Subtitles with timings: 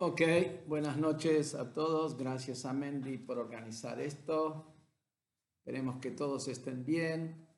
[0.00, 0.22] Ok,
[0.68, 2.16] buenas noches a todos.
[2.16, 4.72] Gracias a Mendy por organizar esto.
[5.58, 7.48] Esperemos que todos estén bien,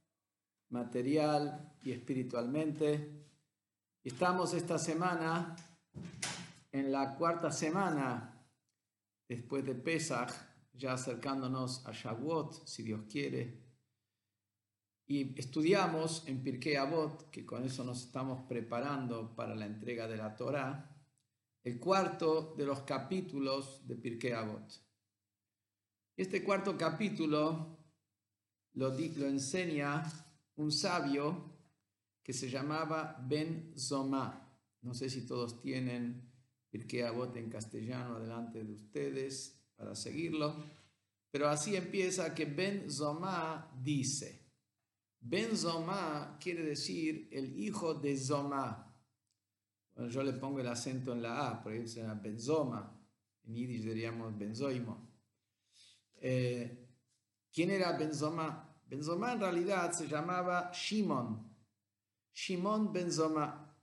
[0.71, 3.27] material y espiritualmente.
[4.03, 5.55] Estamos esta semana
[6.73, 8.43] en la cuarta semana
[9.29, 10.33] después de Pesach,
[10.73, 13.61] ya acercándonos a Shavuot, si Dios quiere.
[15.07, 20.17] Y estudiamos en Pirkei Avot, que con eso nos estamos preparando para la entrega de
[20.17, 20.97] la Torah
[21.63, 24.91] el cuarto de los capítulos de Pirkei Avot.
[26.17, 27.79] Este cuarto capítulo
[28.75, 30.03] lo, enseña
[30.57, 31.59] un sabio
[32.23, 34.49] que se llamaba Ben Zoma.
[34.83, 36.31] No sé si todos tienen
[36.71, 40.55] Pirkei Avot en castellano delante de ustedes para seguirlo,
[41.31, 44.47] pero así empieza que Ben Zoma dice.
[45.21, 48.17] Ben Zoma quiere decir el hijo de
[50.09, 52.99] Yo le pongo el acento en la A, por ahí se llama benzoma,
[53.45, 55.11] en yiddish diríamos benzoimo.
[56.21, 56.89] Eh,
[57.53, 58.79] ¿Quién era Benzoma?
[58.87, 61.51] Benzoma en realidad se llamaba Shimon,
[62.33, 63.77] Shimon Benzoma.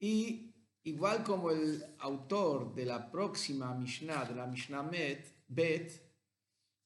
[0.00, 5.92] Y igual como el autor de la próxima Mishnah, de la Mishnah Met, Bet,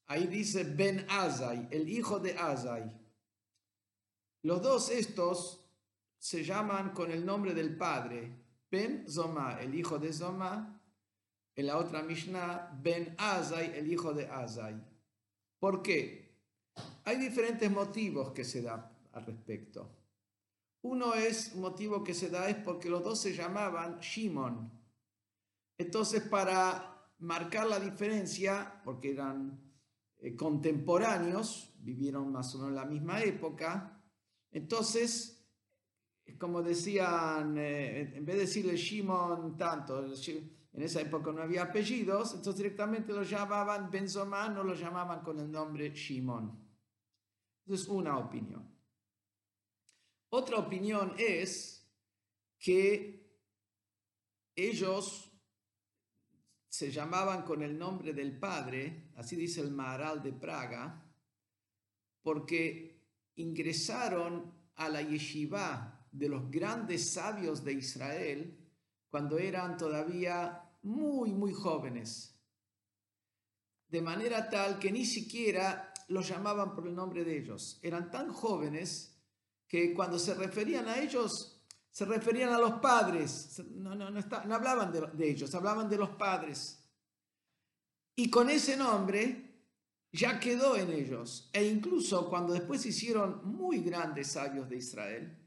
[0.06, 3.00] ahí dice Ben Azai, el hijo de Azai.
[4.42, 5.61] Los dos estos
[6.22, 8.30] se llaman con el nombre del padre,
[8.70, 10.80] Ben Zoma, el hijo de Zoma,
[11.56, 14.80] en la otra Mishnah, Ben Azai, el hijo de Azai.
[15.58, 16.38] ¿Por qué?
[17.02, 19.90] Hay diferentes motivos que se dan al respecto.
[20.82, 24.70] Uno es, motivo que se da es porque los dos se llamaban Shimon.
[25.76, 29.60] Entonces, para marcar la diferencia, porque eran
[30.18, 34.00] eh, contemporáneos, vivieron más o menos en la misma época,
[34.52, 35.31] entonces
[36.38, 42.34] como decían, eh, en vez de decirle Shimon tanto, en esa época no había apellidos,
[42.34, 46.58] entonces directamente lo llamaban Benzomá, no lo llamaban con el nombre Shimon.
[47.66, 48.72] Es una opinión.
[50.30, 51.86] Otra opinión es
[52.58, 53.22] que
[54.54, 55.30] ellos
[56.68, 61.04] se llamaban con el nombre del padre, así dice el Maharal de Praga,
[62.22, 68.58] porque ingresaron a la yeshiva de los grandes sabios de Israel
[69.10, 72.34] cuando eran todavía muy, muy jóvenes.
[73.88, 77.78] De manera tal que ni siquiera los llamaban por el nombre de ellos.
[77.82, 79.18] Eran tan jóvenes
[79.66, 83.62] que cuando se referían a ellos, se referían a los padres.
[83.70, 86.78] No, no, no, hablaban de, de ellos, hablaban de los padres.
[88.16, 89.52] Y con ese nombre
[90.12, 91.48] ya quedó en ellos.
[91.52, 95.41] E incluso cuando después se hicieron muy grandes sabios de Israel,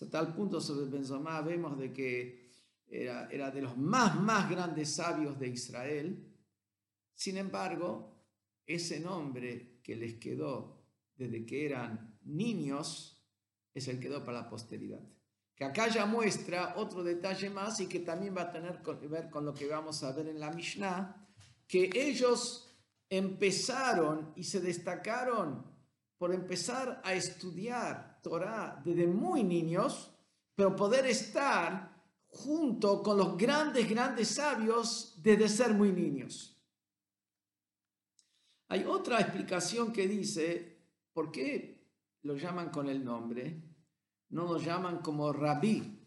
[0.00, 2.52] a tal punto sobre Benzomá vemos de que
[2.86, 6.34] era, era de los más, más grandes sabios de Israel.
[7.14, 8.18] Sin embargo,
[8.64, 10.84] ese nombre que les quedó
[11.16, 13.20] desde que eran niños
[13.74, 15.00] es el que quedó para la posteridad.
[15.54, 19.28] Que acá ya muestra otro detalle más y que también va a tener que ver
[19.28, 21.28] con lo que vamos a ver en la Mishnah,
[21.66, 22.68] que ellos
[23.10, 25.66] empezaron y se destacaron
[26.16, 30.12] por empezar a estudiar Torah desde muy niños,
[30.54, 31.96] pero poder estar
[32.28, 36.56] junto con los grandes, grandes sabios desde ser muy niños.
[38.68, 40.78] Hay otra explicación que dice,
[41.12, 41.88] ¿por qué
[42.22, 43.62] lo llaman con el nombre?
[44.28, 45.98] No lo llaman como rabí.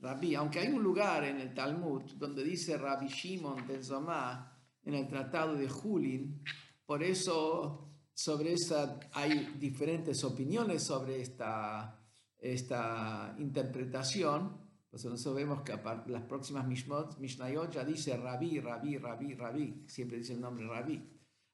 [0.00, 4.94] Rabí, aunque hay un lugar en el Talmud donde dice Rabbi Shimon ben Zomá en
[4.94, 6.42] el tratado de Julin,
[6.84, 7.89] por eso
[8.22, 11.98] sobre esa hay diferentes opiniones sobre esta,
[12.38, 14.60] esta interpretación.
[14.90, 15.72] Pues nosotros vemos que
[16.06, 21.02] las próximas Mishnayot ya dice Rabí, Rabí, Rabí, Rabí, siempre dice el nombre Rabí.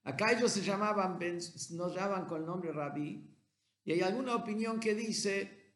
[0.03, 1.21] Acá ellos se llamaban,
[1.71, 3.33] nos llaman con el nombre Rabí,
[3.85, 5.75] y hay alguna opinión que dice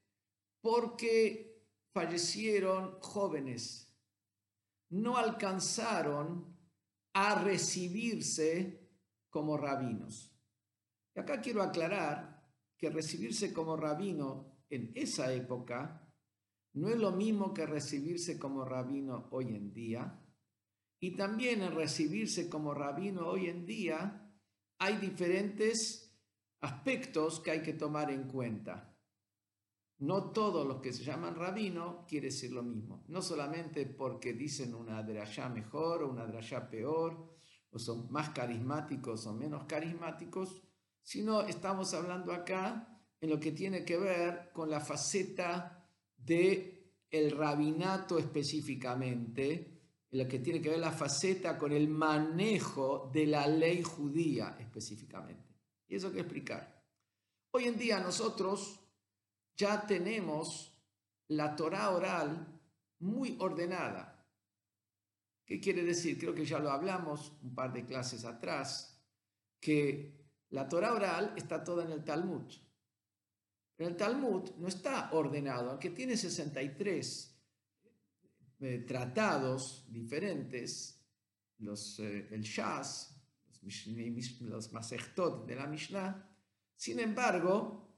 [0.60, 3.94] porque fallecieron jóvenes,
[4.88, 6.56] no alcanzaron
[7.12, 8.88] a recibirse
[9.28, 10.29] como rabinos.
[11.20, 12.42] Acá quiero aclarar
[12.78, 16.10] que recibirse como rabino en esa época
[16.72, 20.18] no es lo mismo que recibirse como rabino hoy en día.
[20.98, 24.32] Y también en recibirse como rabino hoy en día
[24.78, 26.16] hay diferentes
[26.60, 28.96] aspectos que hay que tomar en cuenta.
[29.98, 33.04] No todos los que se llaman rabino quiere decir lo mismo.
[33.08, 37.36] No solamente porque dicen una drashá mejor o una drashá peor,
[37.72, 40.62] o son más carismáticos o menos carismáticos,
[41.02, 45.86] sino estamos hablando acá en lo que tiene que ver con la faceta
[46.16, 46.80] de
[47.10, 49.80] el rabinato específicamente,
[50.10, 54.56] en lo que tiene que ver la faceta con el manejo de la ley judía
[54.58, 55.56] específicamente.
[55.88, 56.84] Y eso hay que explicar.
[57.52, 58.80] Hoy en día nosotros
[59.56, 60.72] ya tenemos
[61.28, 62.60] la Torah oral
[63.00, 64.16] muy ordenada.
[65.44, 66.16] ¿Qué quiere decir?
[66.18, 69.02] Creo que ya lo hablamos un par de clases atrás,
[69.60, 70.19] que
[70.50, 72.52] la Torah oral está toda en el Talmud.
[73.76, 77.36] Pero el Talmud no está ordenado, aunque tiene 63
[78.60, 81.00] eh, tratados diferentes,
[81.58, 83.16] los, eh, el Shas,
[83.62, 86.28] los, los Masechtot de la Mishnah.
[86.76, 87.90] Sin embargo,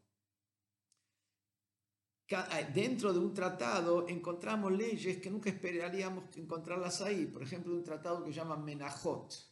[2.73, 7.27] dentro de un tratado encontramos leyes que nunca esperaríamos encontrarlas ahí.
[7.27, 9.52] Por ejemplo, un tratado que se llama Menajot.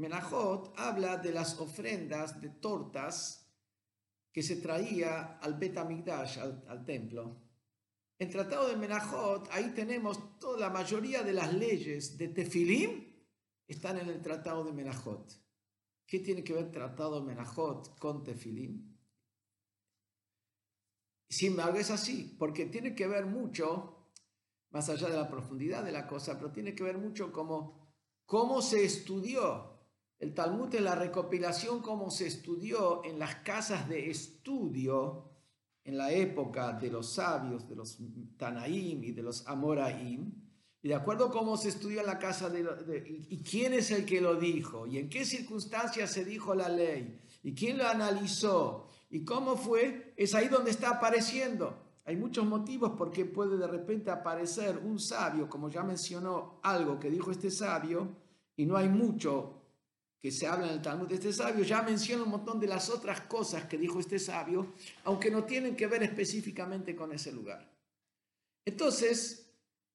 [0.00, 3.46] Menajot habla de las ofrendas de tortas
[4.32, 7.42] que se traía al Bet al, al templo.
[8.18, 13.10] En tratado de Menajot, ahí tenemos toda la mayoría de las leyes de Tefilim
[13.70, 15.30] están en el tratado de Menajot.
[16.04, 17.36] ¿Qué tiene que ver el tratado de
[18.00, 18.98] con Tefilim?
[21.28, 24.12] Sin embargo, es así, porque tiene que ver mucho,
[24.70, 27.94] más allá de la profundidad de la cosa, pero tiene que ver mucho como
[28.26, 29.79] cómo se estudió.
[30.20, 35.24] El Talmud es la recopilación, cómo se estudió en las casas de estudio
[35.82, 37.98] en la época de los sabios, de los
[38.36, 40.32] Tanaim y de los Amoraim,
[40.82, 43.90] y de acuerdo a cómo se estudió en la casa de, de, y quién es
[43.90, 47.88] el que lo dijo, y en qué circunstancias se dijo la ley, y quién lo
[47.88, 50.14] analizó, ¿Y cómo fue?
[50.16, 51.76] Es ahí donde está apareciendo.
[52.04, 56.98] Hay muchos motivos por qué puede de repente aparecer un sabio, como ya mencionó algo
[56.98, 58.08] que dijo este sabio,
[58.56, 59.59] y no hay mucho
[60.20, 62.90] que se habla en el Talmud de este sabio, ya menciona un montón de las
[62.90, 64.74] otras cosas que dijo este sabio,
[65.04, 67.70] aunque no tienen que ver específicamente con ese lugar.
[68.64, 69.50] Entonces,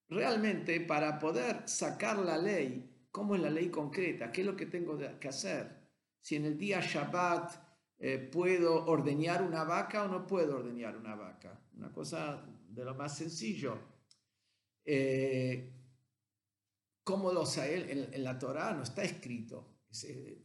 [0.09, 4.31] realmente para poder sacar la ley, ¿cómo es la ley concreta?
[4.31, 5.85] ¿Qué es lo que tengo que hacer?
[6.21, 7.65] Si en el día Shabbat
[7.97, 11.59] eh, ¿puedo ordeñar una vaca o no puedo ordeñar una vaca?
[11.77, 13.79] Una cosa de lo más sencillo.
[14.83, 15.71] Eh,
[17.03, 17.91] ¿Cómo lo sabe?
[17.91, 19.74] En, en, la Torah no está escrito.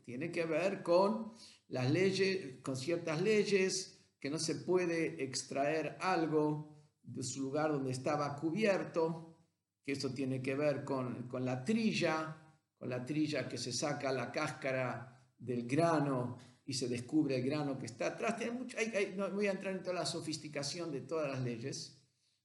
[0.04, 1.34] Tiene que ver con
[1.68, 7.90] las leyes, con ciertas leyes, que no se puede extraer algo de su lugar donde
[7.90, 9.38] estaba cubierto,
[9.84, 12.36] que eso tiene que ver con, con la trilla,
[12.78, 17.78] con la trilla que se saca la cáscara del grano y se descubre el grano
[17.78, 18.36] que está atrás.
[18.52, 18.76] mucho,
[19.16, 22.00] no voy a entrar en toda la sofisticación de todas las leyes,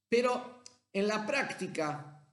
[0.09, 2.25] pero en la práctica,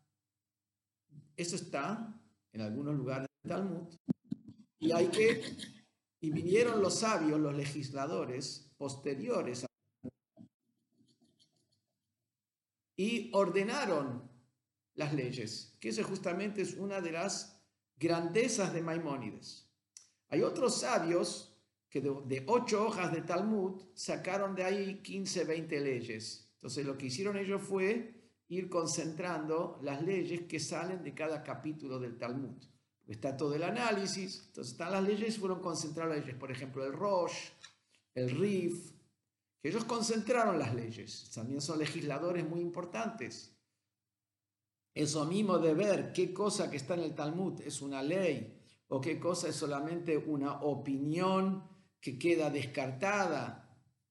[1.36, 2.18] eso está
[2.52, 3.88] en algunos lugares del Talmud,
[4.82, 5.40] y hay que,
[6.20, 9.64] y vinieron los sabios, los legisladores posteriores,
[12.96, 14.28] y ordenaron
[14.94, 17.62] las leyes, que eso justamente es una de las
[17.96, 19.70] grandezas de Maimónides.
[20.30, 21.56] Hay otros sabios
[21.88, 26.50] que de, ocho hojas de Talmud sacaron de ahí 15, 20 leyes.
[26.54, 32.00] Entonces lo que hicieron ellos fue ir concentrando las leyes que salen de cada capítulo
[32.00, 32.71] del Talmud.
[33.06, 36.36] Está todo el análisis, entonces están las leyes y fueron concentradas leyes.
[36.36, 37.50] Por ejemplo, el Rosh,
[38.14, 38.92] el Rif,
[39.60, 41.30] que ellos concentraron las leyes.
[41.34, 43.56] También son legisladores muy importantes.
[44.94, 49.00] Eso mismo de ver qué cosa que está en el Talmud es una ley o
[49.00, 51.64] qué cosa es solamente una opinión
[52.00, 53.58] que queda descartada.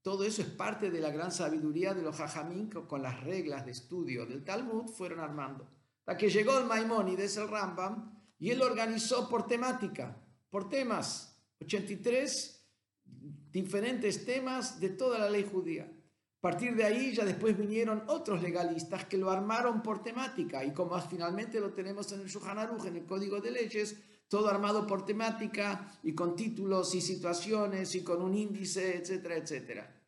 [0.02, 3.66] Todo eso es parte de la gran sabiduría de los jajamín que con las reglas
[3.66, 5.70] de estudio del Talmud fueron armando.
[6.00, 10.18] Hasta que llegó el Maimónides, el Rambam, y él organizó por temática,
[10.50, 12.66] por temas, 83
[13.52, 15.84] diferentes temas de toda la ley judía.
[15.84, 20.74] A partir de ahí ya después vinieron otros legalistas que lo armaron por temática y
[20.74, 23.96] como finalmente lo tenemos en el Shulchan Aruch, en el Código de Leyes,
[24.28, 30.02] todo armado por temática y con títulos y situaciones y con un índice, etcétera, etcétera.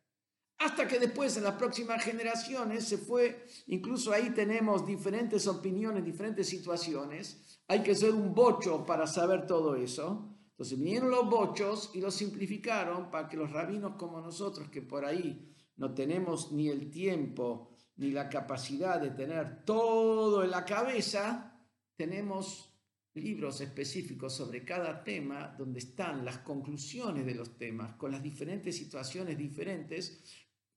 [0.58, 6.48] Hasta que después en las próximas generaciones se fue, incluso ahí tenemos diferentes opiniones, diferentes
[6.48, 10.30] situaciones, hay que ser un bocho para saber todo eso.
[10.50, 15.04] Entonces vinieron los bochos y los simplificaron para que los rabinos como nosotros, que por
[15.04, 21.60] ahí no tenemos ni el tiempo ni la capacidad de tener todo en la cabeza,
[21.96, 22.74] tenemos
[23.14, 28.76] libros específicos sobre cada tema donde están las conclusiones de los temas con las diferentes
[28.76, 30.24] situaciones diferentes,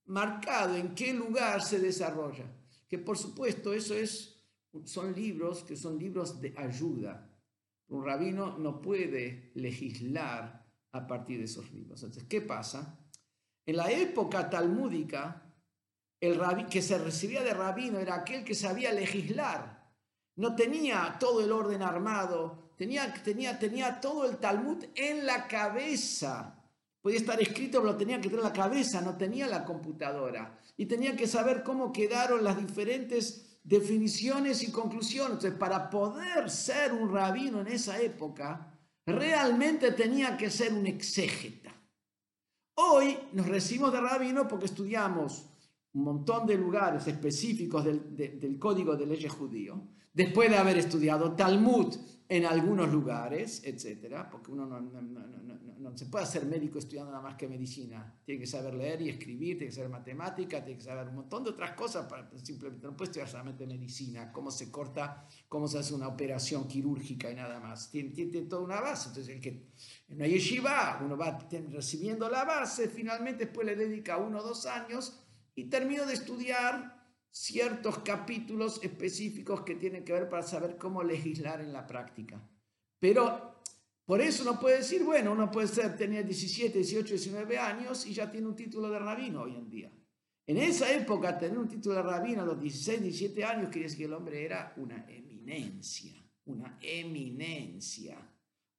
[0.06, 2.46] marcado en qué lugar se desarrolla.
[2.88, 4.37] Que por supuesto eso es,
[4.84, 7.30] son libros que son libros de ayuda.
[7.90, 12.04] Un rabino no puede legislar a partir de esos libros.
[12.04, 13.00] Entonces, ¿qué pasa?
[13.66, 15.54] En la época talmúdica,
[16.20, 19.78] el rabí, que se recibía de rabino era aquel que sabía legislar
[20.38, 26.64] no tenía todo el orden armado, tenía, tenía, tenía todo el Talmud en la cabeza.
[27.02, 30.60] Podía estar escrito, pero lo tenía que tener en la cabeza, no tenía la computadora.
[30.78, 35.34] Y tenía que saber cómo quedaron las diferentes definiciones y conclusiones.
[35.34, 38.74] Entonces, para poder ser un rabino en esa época,
[39.06, 41.74] realmente tenía que ser un exégeta.
[42.76, 45.46] Hoy nos recibimos de rabino porque estudiamos
[45.94, 49.82] un montón de lugares específicos del, código de leyes judío,
[50.14, 51.94] después de haber estudiado Talmud
[52.30, 55.47] en algunos lugares, etcétera, porque uno no, no,
[55.96, 59.58] se puede hacer médico estudiando nada más que medicina, tiene que saber leer y escribir,
[59.58, 62.96] tiene que saber matemática, tiene que saber un montón de otras cosas, para, simplemente no
[62.96, 67.60] puede estudiar solamente medicina, cómo se corta, cómo se hace una operación quirúrgica y nada
[67.60, 69.50] más, tiene, tiene, toda una base, entonces el que
[70.08, 71.38] en una yeshiva uno va
[71.70, 75.24] recibiendo la base, finalmente después le dedica uno o dos años
[75.56, 76.98] y termino de estudiar
[77.32, 82.42] ciertos capítulos específicos que tienen que ver para saber cómo legislar en la práctica.
[83.00, 83.57] Pero
[84.08, 88.14] por eso uno puede decir, bueno, uno puede ser, tenía 17, 18, 19 años y
[88.16, 89.92] ya tiene un título de rabino hoy en día.
[90.48, 94.00] En esa época, tener un título de rabino a los 16, 17 años, quiere decir
[94.00, 96.14] que el hombre era una eminencia,
[96.46, 98.18] una eminencia.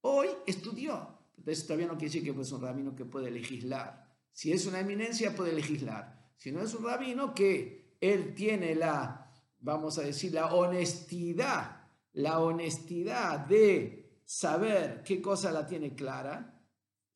[0.00, 4.08] Hoy estudió, entonces todavía no quiere decir que es un rabino que puede legislar.
[4.32, 9.98] Si es una eminencia, puede legislar sino es un rabino que él tiene la, vamos
[9.98, 13.97] a decir, la honestidad, la honestidad de
[14.28, 16.54] saber qué cosa la tiene clara,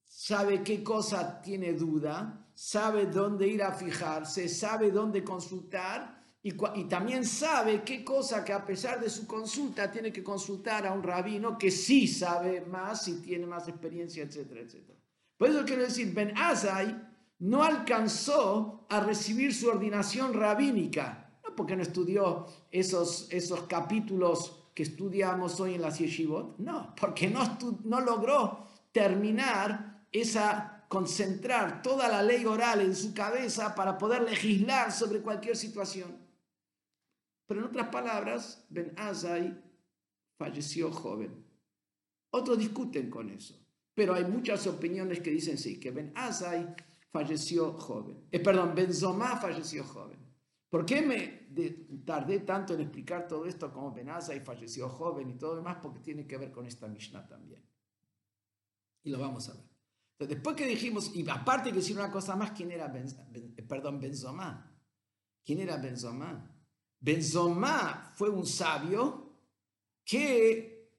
[0.03, 6.53] sabe qué cosa tiene duda, sabe dónde ir a fijarse, sabe dónde consultar y,
[6.89, 11.03] también sabe qué cosa que a pesar de su consulta tiene que consultar a un
[11.03, 14.99] rabino que sí sabe más y tiene más experiencia, etcétera, etcétera.
[15.37, 16.99] Por eso quiero decir, Ben Azai
[17.41, 24.83] no alcanzó a recibir su ordenación rabínica, no porque no estudió esos, esos capítulos que
[24.85, 32.23] estudiamos hoy en la yeshivot, no, porque no, no logró terminar esa, concentrar toda la
[32.23, 36.17] ley oral en su cabeza para poder legislar sobre cualquier situación.
[37.47, 39.59] Pero en otras palabras, Ben Azai
[40.39, 41.45] falleció joven.
[42.31, 43.59] Otros discuten con eso,
[43.95, 46.75] pero hay muchas opiniones que dicen sí, que Ben Azai
[47.11, 48.27] falleció joven.
[48.31, 50.22] Eh, perdón, Benzomá falleció joven.
[50.73, 55.35] ¿Por qué me tardé tanto en explicar todo esto como Benaza y falleció joven y
[55.35, 55.77] todo lo demás?
[55.83, 57.63] Porque tiene que ver con esta Mishnah también.
[59.03, 60.29] Y lo vamos a ver.
[60.31, 63.05] Después que dijimos, y aparte que decir una cosa más, ¿quién era ben,
[63.69, 64.75] perdón, Benzomá?
[65.45, 66.51] ¿Quién era Benzomá?
[67.01, 69.41] Benzomá fue un sabio
[70.07, 70.91] que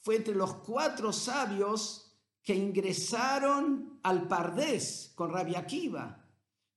[0.00, 6.28] fue entre los cuatro sabios que ingresaron al Pardés con Rabia Akiva,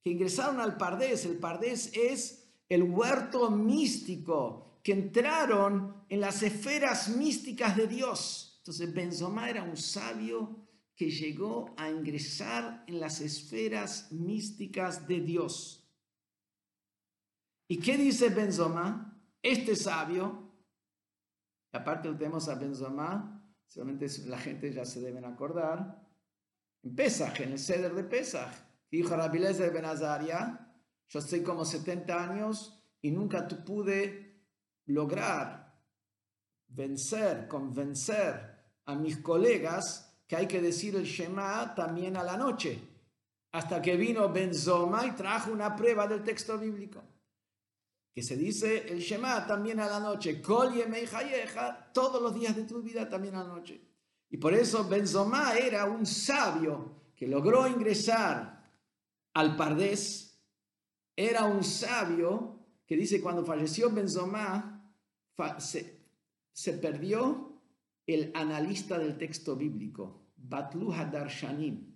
[0.03, 1.25] que ingresaron al Pardés.
[1.25, 8.55] El Pardés es el huerto místico, que entraron en las esferas místicas de Dios.
[8.59, 15.89] Entonces Benzomá era un sabio que llegó a ingresar en las esferas místicas de Dios.
[17.67, 19.17] ¿Y qué dice Benzomá?
[19.41, 20.51] Este sabio,
[21.71, 23.43] aparte tenemos a Benzomá,
[23.73, 25.99] Solamente la gente ya se deben acordar.
[26.83, 28.53] En Pesach, en el ceder de Pesach,
[28.91, 30.72] dijo Rabiles de Benazaria,
[31.13, 34.47] yo estoy como 70 años y nunca pude
[34.85, 35.79] lograr
[36.69, 42.79] vencer, convencer a mis colegas que hay que decir el Shema también a la noche,
[43.51, 47.03] hasta que vino Benzoma y trajo una prueba del texto bíblico
[48.11, 50.73] que se dice el Shema también a la noche, Kol
[51.93, 53.79] todos los días de tu vida también a la noche.
[54.31, 58.67] Y por eso Benzomá era un sabio que logró ingresar
[59.35, 60.32] al Pardés,
[61.15, 64.93] era un sabio que dice cuando falleció Benzomá,
[65.59, 67.61] se, perdió
[68.05, 71.93] el analista del texto bíblico, Batlu Hadarshanim.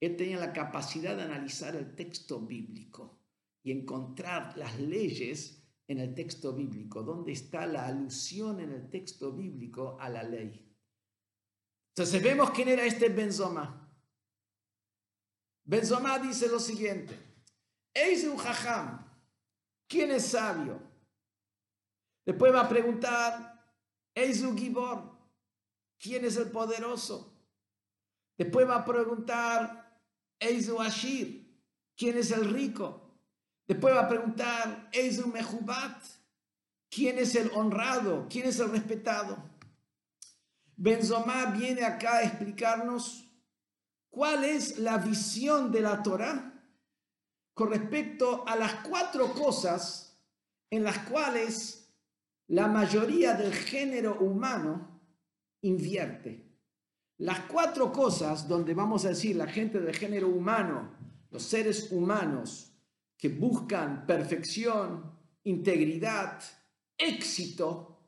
[0.00, 3.20] Él tenía la capacidad de analizar el texto bíblico
[3.62, 9.32] y encontrar las leyes en el texto bíblico, ¿Dónde está la alusión en el texto
[9.32, 10.68] bíblico a la ley.
[11.90, 13.92] Entonces vemos quién era este Benzoma.
[15.64, 17.14] Benzoma dice lo siguiente,
[17.94, 19.06] Eis un jajam,
[19.86, 20.80] ¿quién es sabio?
[22.24, 23.52] Después va a preguntar,
[24.14, 25.16] Eis un gibor,
[25.98, 27.32] ¿quién es el poderoso?
[28.36, 30.00] Después va a preguntar,
[30.38, 31.60] Eis un ashir,
[31.96, 33.02] ¿quién es el rico?
[33.66, 36.02] Después va a preguntar, ¿es un mejubat?
[36.90, 38.26] ¿Quién es el honrado?
[38.28, 39.42] ¿Quién es el respetado?
[40.76, 43.24] Benzomá viene acá a explicarnos
[44.10, 46.51] cuál es la visión de la Torah
[47.54, 50.18] con respecto a las cuatro cosas
[50.70, 51.94] en las cuales
[52.48, 55.00] la mayoría del género humano
[55.62, 56.50] invierte.
[57.18, 60.90] Las cuatro cosas donde vamos a decir la gente del género humano,
[61.30, 62.72] los seres humanos
[63.16, 65.12] que buscan perfección,
[65.44, 66.42] integridad,
[66.98, 68.00] éxito,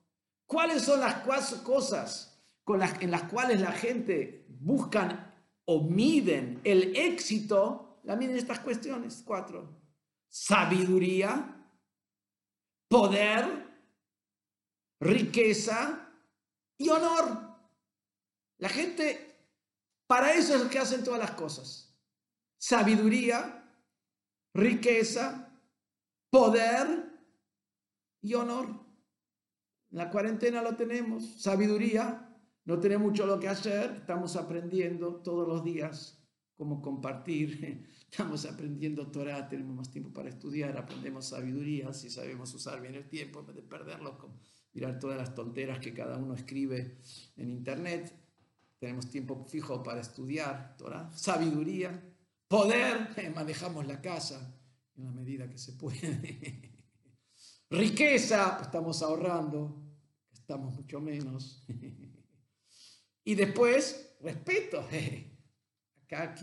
[0.46, 5.32] ¿cuáles son las cuatro cosas con las, en las cuales la gente buscan
[5.64, 7.93] o miden el éxito?
[8.04, 9.82] La miden estas cuestiones, cuatro.
[10.28, 11.68] Sabiduría,
[12.88, 13.64] poder,
[15.00, 16.12] riqueza
[16.76, 17.58] y honor.
[18.58, 19.48] La gente,
[20.06, 21.98] para eso es lo que hacen todas las cosas.
[22.58, 23.72] Sabiduría,
[24.52, 25.50] riqueza,
[26.30, 27.10] poder
[28.20, 28.68] y honor.
[29.90, 35.46] En la cuarentena lo tenemos, sabiduría, no tenemos mucho lo que hacer, estamos aprendiendo todos
[35.46, 36.23] los días
[36.56, 42.80] cómo compartir, estamos aprendiendo Torah, tenemos más tiempo para estudiar, aprendemos sabiduría, si sabemos usar
[42.80, 44.18] bien el tiempo en vez de perderlo,
[44.72, 46.98] mirar todas las tonteras que cada uno escribe
[47.36, 48.12] en internet,
[48.78, 52.02] tenemos tiempo fijo para estudiar Torah, sabiduría,
[52.48, 54.54] poder, manejamos la casa
[54.96, 56.72] en la medida que se puede,
[57.70, 59.82] riqueza, estamos ahorrando,
[60.32, 61.66] estamos mucho menos,
[63.24, 64.86] y después, respeto,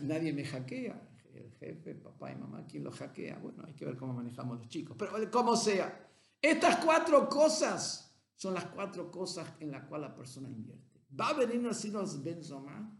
[0.03, 3.37] nadie me hackea, el jefe, papá y mamá, ¿quién lo hackea?
[3.37, 6.09] Bueno, hay que ver cómo manejamos los chicos, pero como sea,
[6.41, 10.99] estas cuatro cosas son las cuatro cosas en las cuales la persona invierte.
[11.19, 12.97] Va a venir a decirnos Benzoma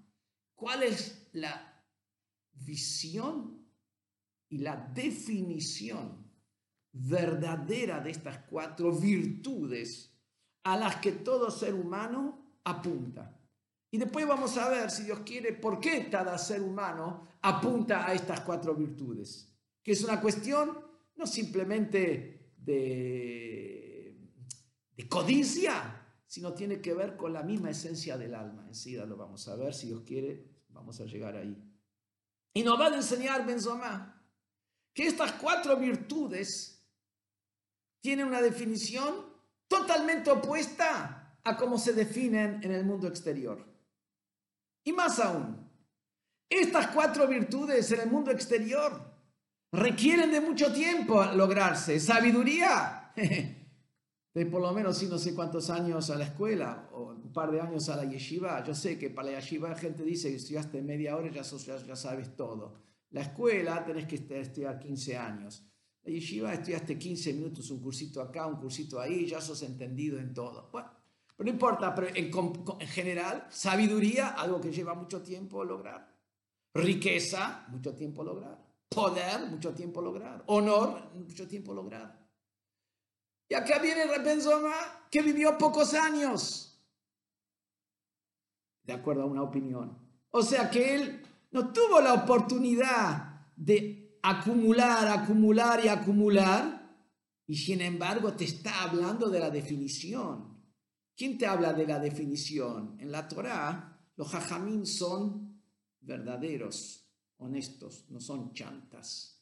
[0.56, 1.84] cuál es la
[2.54, 3.66] visión
[4.50, 6.30] y la definición
[6.92, 10.14] verdadera de estas cuatro virtudes
[10.64, 13.41] a las que todo ser humano apunta.
[13.92, 18.14] Y después vamos a ver, si Dios quiere, por qué cada ser humano apunta a
[18.14, 19.54] estas cuatro virtudes.
[19.84, 20.80] Que es una cuestión
[21.18, 23.12] no simplemente de
[25.10, 28.66] codicia, sino tiene que ver con la misma esencia del alma.
[28.66, 31.62] Enseguida lo vamos a ver, si Dios quiere, vamos a llegar ahí.
[32.54, 34.26] Y nos va a enseñar Benzomá
[34.94, 36.82] que estas cuatro virtudes
[38.00, 39.26] tienen una definición
[39.68, 43.71] totalmente opuesta a cómo se definen en el mundo exterior.
[44.84, 45.70] Y más aún,
[46.50, 49.12] estas cuatro virtudes en el mundo exterior
[49.72, 52.00] requieren de mucho tiempo lograrse.
[52.00, 57.32] Sabiduría, de por lo menos, si no sé cuántos años a la escuela o un
[57.32, 60.30] par de años a la yeshiva, yo sé que para la yeshiva la gente dice
[60.30, 62.82] que estudiaste media hora y ya, ya, sabes todo.
[63.12, 65.64] La escuela tenés que estudiar 15 años.
[66.04, 70.34] La yeshiva estudiaste 15 minutos, un cursito acá, un cursito ahí, ya sos entendido en
[70.34, 70.70] todo.
[70.72, 70.90] Bueno,
[71.44, 72.32] no importa, pero en,
[72.80, 76.12] en general, sabiduría, algo que lleva mucho tiempo lograr.
[76.74, 78.58] Riqueza, mucho tiempo lograr.
[78.90, 80.44] Poder, mucho tiempo lograr.
[80.48, 82.22] Honor, mucho tiempo lograr.
[83.50, 84.74] Y acá viene Benzoma
[85.10, 86.82] que vivió pocos años,
[88.84, 89.98] de acuerdo a una opinión.
[90.32, 96.96] O sea que él no tuvo la oportunidad de acumular, acumular y acumular,
[97.46, 100.61] y sin embargo te está hablando de la definición.
[101.22, 102.96] ¿Quién te habla de la definición?
[102.98, 105.62] En la Torá, los jajamín son
[106.00, 107.08] verdaderos,
[107.38, 109.40] honestos, no son chantas,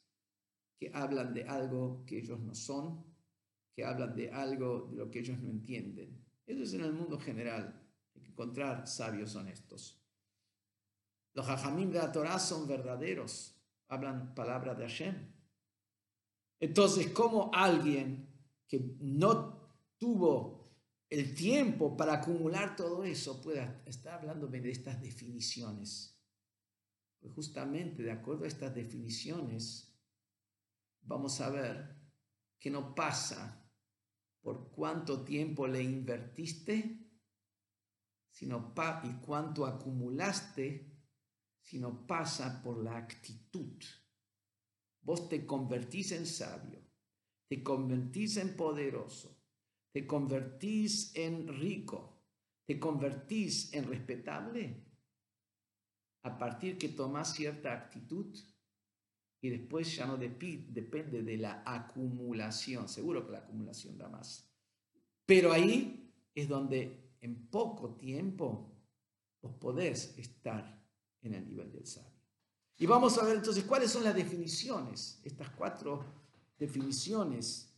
[0.76, 3.02] que hablan de algo que ellos no son
[3.72, 6.22] que hablan de algo de lo que ellos no entienden.
[6.44, 7.82] Eso es en el mundo general.
[8.14, 10.04] Encontrar sabios honestos.
[11.32, 13.56] Los hajamim de la Torah son verdaderos,
[13.88, 15.32] hablan palabra de Hashem.
[16.60, 18.28] Entonces, ¿cómo alguien
[18.68, 19.66] que no
[19.96, 20.59] tuvo
[21.10, 26.16] el tiempo para acumular todo eso puede estar hablando de estas definiciones?
[27.18, 29.92] Pues justamente de acuerdo a estas definiciones,
[31.02, 31.96] vamos a ver
[32.60, 33.68] que no pasa
[34.40, 37.06] por cuánto tiempo le invertiste,
[38.30, 40.96] sino y cuánto acumulaste,
[41.60, 43.82] sino pasa por la actitud.
[45.02, 46.80] Vos te convertís en sabio,
[47.48, 49.39] te convertís en poderoso,
[49.92, 52.22] te convertís en rico,
[52.66, 54.86] te convertís en respetable
[56.22, 58.36] a partir que tomas cierta actitud
[59.42, 62.88] y después ya no depende de la acumulación.
[62.88, 64.46] Seguro que la acumulación da más.
[65.24, 68.70] Pero ahí es donde en poco tiempo
[69.40, 70.84] vos podés estar
[71.22, 72.10] en el nivel del sabio.
[72.76, 76.04] Y vamos a ver entonces cuáles son las definiciones, estas cuatro
[76.58, 77.69] definiciones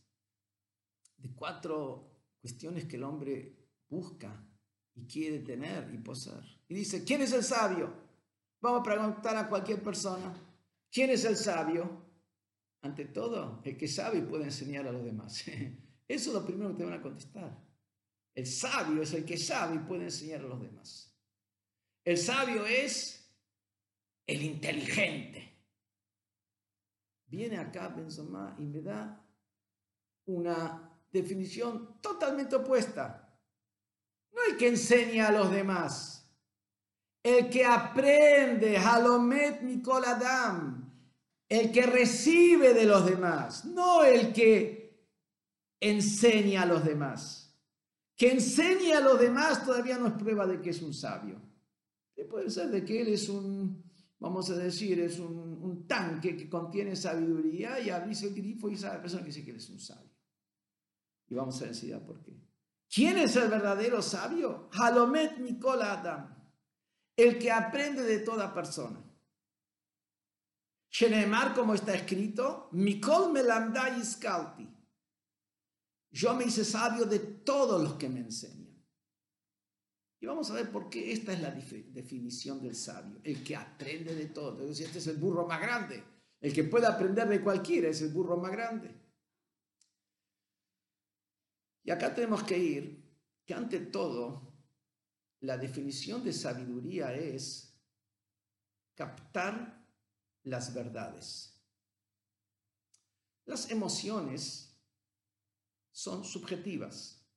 [1.23, 3.55] de cuatro cuestiones que el hombre
[3.89, 4.45] busca
[4.93, 6.43] y quiere tener y poseer.
[6.67, 7.93] Y dice, ¿quién es el sabio?
[8.61, 10.33] Vamos a preguntar a cualquier persona.
[10.91, 12.03] ¿Quién es el sabio?
[12.81, 15.45] Ante todo, el que sabe puede enseñar a los demás.
[16.07, 17.57] Eso es lo primero que te van a contestar.
[18.35, 21.15] El sabio es el que sabe y puede enseñar a los demás.
[22.03, 23.33] El sabio es
[24.27, 25.49] el inteligente.
[27.27, 29.25] Viene acá Benzoma y me da
[30.25, 33.39] una definición totalmente opuesta.
[34.33, 36.27] No el que enseña a los demás.
[37.21, 40.91] El que aprende, Halomet Mikol Adam.
[41.47, 43.63] El que recibe de los demás.
[43.65, 45.07] No el que
[45.79, 47.55] enseña a los demás.
[48.17, 51.39] Que enseña a los demás todavía no es prueba de que es un sabio.
[52.29, 53.83] puede ser de que él es un,
[54.19, 58.99] vamos a decir, es un, tanque que contiene sabiduría y abrís el grifo y la
[59.01, 60.12] persona que dice que él es un sabio.
[61.33, 62.31] Y vamos a decir por qué.
[62.93, 64.69] ¿Quién es el verdadero sabio?
[64.71, 66.31] Halomet Mikol Adam,
[67.15, 69.03] el que aprende de toda persona.
[70.91, 74.69] Shenemar, como está escrito, Mikol Melamda Iskalti.
[76.11, 78.79] Yo me hice sabio de todos los que me enseñan.
[80.19, 84.13] Y vamos a ver por qué esta es la definición del sabio, el que aprende
[84.13, 84.59] de todo.
[84.59, 86.03] Entonces, este es el burro más grande.
[86.39, 89.02] El que puede aprender de cualquiera es el burro más grande.
[91.83, 93.03] Y acá tenemos que ir,
[93.45, 94.53] que ante todo,
[95.41, 97.77] la definición de sabiduría es
[98.95, 99.85] captar
[100.43, 101.61] las verdades.
[103.45, 104.79] Las emociones
[105.91, 107.27] son subjetivas.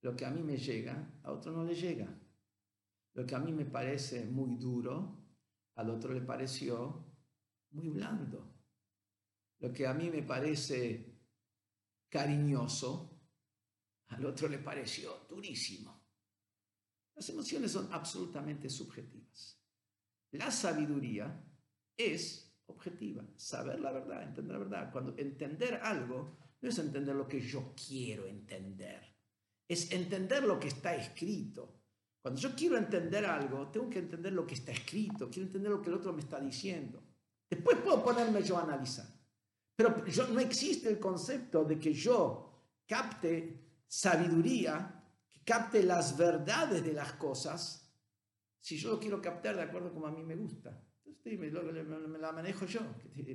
[0.00, 2.08] Lo que a mí me llega, a otro no le llega.
[3.14, 5.18] Lo que a mí me parece muy duro,
[5.74, 7.04] al otro le pareció
[7.70, 8.54] muy blando.
[9.58, 11.20] Lo que a mí me parece
[12.08, 13.17] cariñoso,
[14.08, 15.98] al otro le pareció durísimo.
[17.14, 19.58] Las emociones son absolutamente subjetivas.
[20.32, 21.44] La sabiduría
[21.96, 24.92] es objetiva, saber la verdad, entender la verdad.
[24.92, 29.16] Cuando entender algo no es entender lo que yo quiero entender,
[29.66, 31.78] es entender lo que está escrito.
[32.20, 35.80] Cuando yo quiero entender algo, tengo que entender lo que está escrito, quiero entender lo
[35.80, 37.02] que el otro me está diciendo.
[37.48, 39.06] Después puedo ponerme yo a analizar.
[39.74, 42.50] Pero yo, no existe el concepto de que yo
[42.86, 47.88] capte sabiduría, que capte las verdades de las cosas,
[48.60, 50.84] si yo lo quiero captar de acuerdo como a mí me gusta.
[51.04, 52.80] Entonces me, la manejo yo,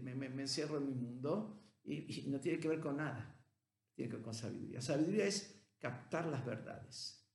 [0.02, 3.36] me, encierro en mi mundo y, no tiene que ver con nada,
[3.96, 4.82] tiene que ver con sabiduría.
[4.82, 7.28] Sabiduría es captar las verdades,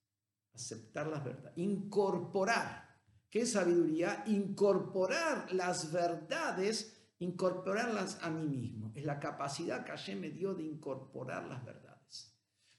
[0.54, 2.88] aceptar las verdades, incorporar.
[3.30, 4.24] ¿Qué es sabiduría?
[4.26, 8.92] Incorporar las verdades, incorporarlas a mí mismo.
[8.94, 11.87] Es la capacidad que Hashem me dio de incorporar las verdades.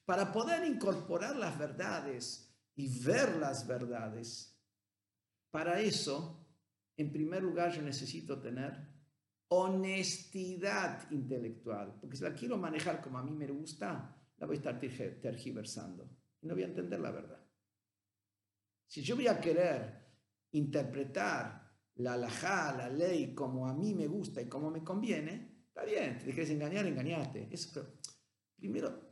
[0.09, 4.59] Para poder incorporar las verdades y ver las verdades,
[5.51, 6.47] para eso,
[6.97, 8.89] en primer lugar, yo necesito tener
[9.49, 14.57] honestidad intelectual, porque si la quiero manejar como a mí me gusta, la voy a
[14.57, 16.09] estar tergiversando
[16.41, 17.45] y no voy a entender la verdad.
[18.87, 20.07] Si yo voy a querer
[20.53, 25.83] interpretar la alajá, la ley, como a mí me gusta y como me conviene, está
[25.83, 27.47] bien, te quieres engañar, engañate.
[28.57, 29.08] Primero,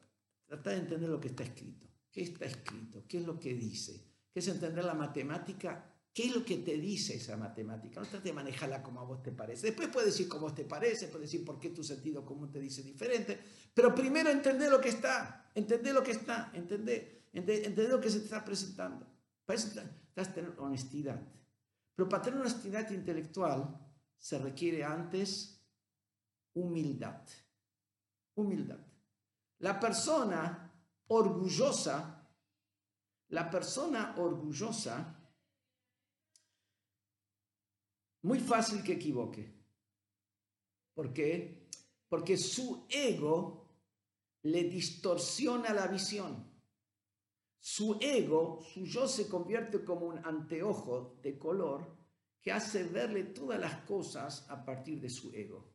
[0.48, 1.88] Tratar de entender lo que está escrito.
[2.12, 3.04] ¿Qué está escrito?
[3.08, 4.08] ¿Qué es lo que dice?
[4.32, 5.94] ¿Qué es entender la matemática?
[6.18, 8.00] ¿Qué es lo que te dice esa matemática?
[8.00, 9.68] No trate de manejarla como a vos te parece.
[9.68, 12.82] Después puedes decir cómo te parece, puedes decir por qué tu sentido común te dice
[12.82, 13.38] diferente.
[13.72, 15.52] Pero primero entender lo que está.
[15.54, 16.50] Entender lo que está.
[16.56, 19.06] Entender, entender, lo que se te está presentando.
[19.46, 21.22] Para eso necesitas tener honestidad.
[21.96, 23.80] Pero para tener honestidad intelectual
[24.18, 25.64] se requiere antes
[26.56, 27.22] humildad.
[28.34, 28.87] Humildad.
[29.60, 30.72] La persona
[31.08, 32.30] orgullosa,
[33.30, 35.18] la persona orgullosa,
[38.22, 39.58] muy fácil que equivoque.
[40.94, 41.70] ¿Por qué?
[42.10, 43.68] Porque su ego
[44.44, 46.48] le distorsiona la visión.
[47.60, 51.98] Su ego, su yo se convierte como un anteojo de color
[52.42, 55.74] que hace verle todas las cosas a partir de su ego.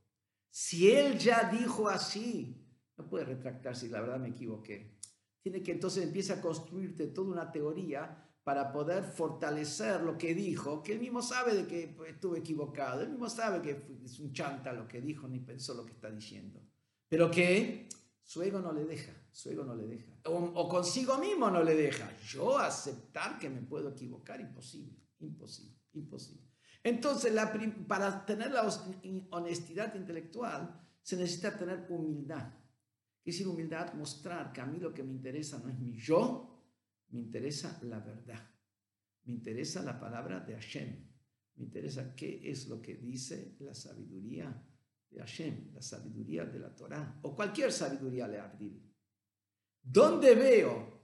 [0.50, 2.61] Si él ya dijo así,
[2.96, 4.98] no puede retractarse, la verdad me equivoqué.
[5.42, 10.82] Tiene que entonces empieza a construirte toda una teoría para poder fortalecer lo que dijo,
[10.82, 14.32] que él mismo sabe de que pues, estuvo equivocado, él mismo sabe que es un
[14.32, 16.60] chanta lo que dijo, ni pensó lo que está diciendo.
[17.08, 17.88] Pero que
[18.22, 20.12] su ego no le deja, su ego no le deja.
[20.24, 22.10] O, consigo mismo no le deja.
[22.24, 26.48] Yo aceptar que me puedo equivocar, imposible, imposible, imposible.
[26.82, 27.32] Entonces,
[27.86, 28.68] para tener la
[29.30, 32.52] honestidad intelectual, se necesita tener humildad.
[33.22, 33.94] ¿Qué decir humildad?
[33.94, 36.52] Mostrar que a mí lo que me interesa no es mi yo,
[37.10, 38.50] me interesa la verdad.
[39.24, 41.08] Me interesa la palabra de Hashem.
[41.54, 44.50] Me interesa qué es lo que dice la sabiduría
[45.08, 48.82] de Hashem, la sabiduría de la Torah, o cualquier sabiduría le abrir.
[49.82, 51.00] ¿Dónde veo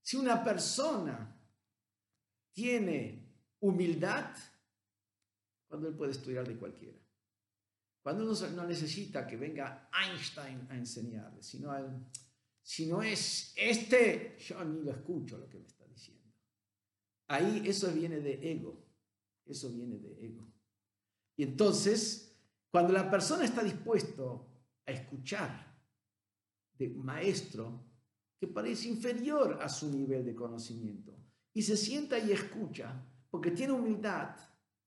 [0.00, 1.38] si una persona
[2.52, 4.34] tiene humildad?
[5.68, 7.05] Cuando él puede estudiar de cualquiera.
[8.06, 11.74] Cuando uno no necesita que venga Einstein a enseñarle, sino,
[12.62, 16.32] si no es este, yo ni lo escucho lo que me está diciendo.
[17.26, 18.80] Ahí eso viene de ego,
[19.44, 20.48] eso viene de ego.
[21.36, 22.38] Y entonces,
[22.70, 24.52] cuando la persona está dispuesto
[24.86, 25.76] a escuchar
[26.78, 27.90] de maestro
[28.38, 31.12] que parece inferior a su nivel de conocimiento
[31.52, 34.36] y se sienta y escucha porque tiene humildad,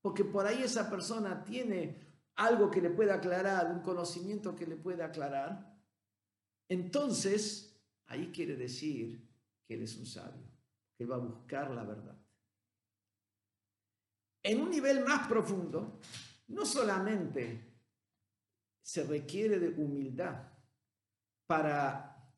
[0.00, 2.08] porque por ahí esa persona tiene
[2.40, 5.78] algo que le pueda aclarar, un conocimiento que le pueda aclarar,
[6.70, 9.28] entonces ahí quiere decir
[9.66, 10.50] que él es un sabio,
[10.96, 12.18] que va a buscar la verdad.
[14.42, 16.00] En un nivel más profundo,
[16.48, 17.74] no solamente
[18.80, 20.50] se requiere de humildad
[21.46, 22.34] para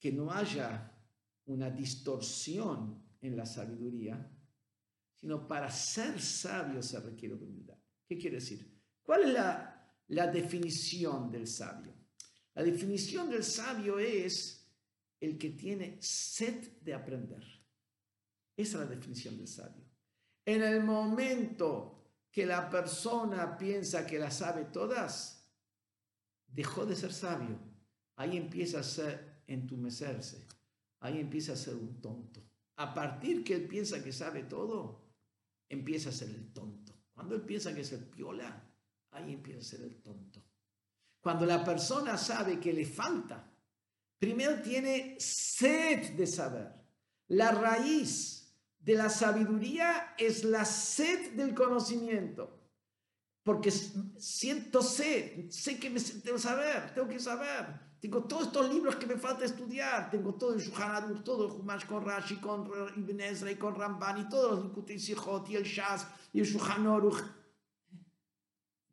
[0.00, 0.90] que no haya
[1.44, 4.26] una distorsión en la sabiduría,
[5.16, 7.77] sino para ser sabio se requiere de humildad.
[8.08, 8.66] ¿Qué quiere decir?
[9.02, 11.92] ¿Cuál es la, definición del sabio?
[12.54, 14.66] La definición del sabio es
[15.20, 17.44] el que tiene sed de aprender.
[18.56, 19.84] Esa es la definición del sabio.
[20.46, 21.98] En el momento
[22.32, 25.46] que la persona piensa que la sabe todas,
[26.46, 27.58] dejó de ser sabio.
[28.16, 30.46] Ahí empieza a ser entumecerse.
[31.00, 32.42] Ahí empieza a ser un tonto.
[32.76, 35.12] A partir que él piensa que sabe todo,
[35.68, 36.87] empieza a ser el tonto.
[37.18, 38.64] Cuando él piensa que es el piola,
[39.10, 40.40] ahí empieza a ser el tonto.
[41.20, 43.44] Cuando la persona sabe que le falta,
[44.20, 46.72] primero tiene sed de saber.
[47.26, 52.56] La raíz de la sabiduría es la sed del conocimiento.
[53.42, 57.80] Porque siento sed, sé que me tengo saber, tengo que saber.
[57.98, 60.08] Tengo todos estos libros que me falta estudiar.
[60.08, 64.18] Tengo todo el Shulchan todo el Humash con Rashi, con Ibn Ezra y con Ramban
[64.18, 66.84] y todos los Likutim Sijot y el Shas y el Shulchan.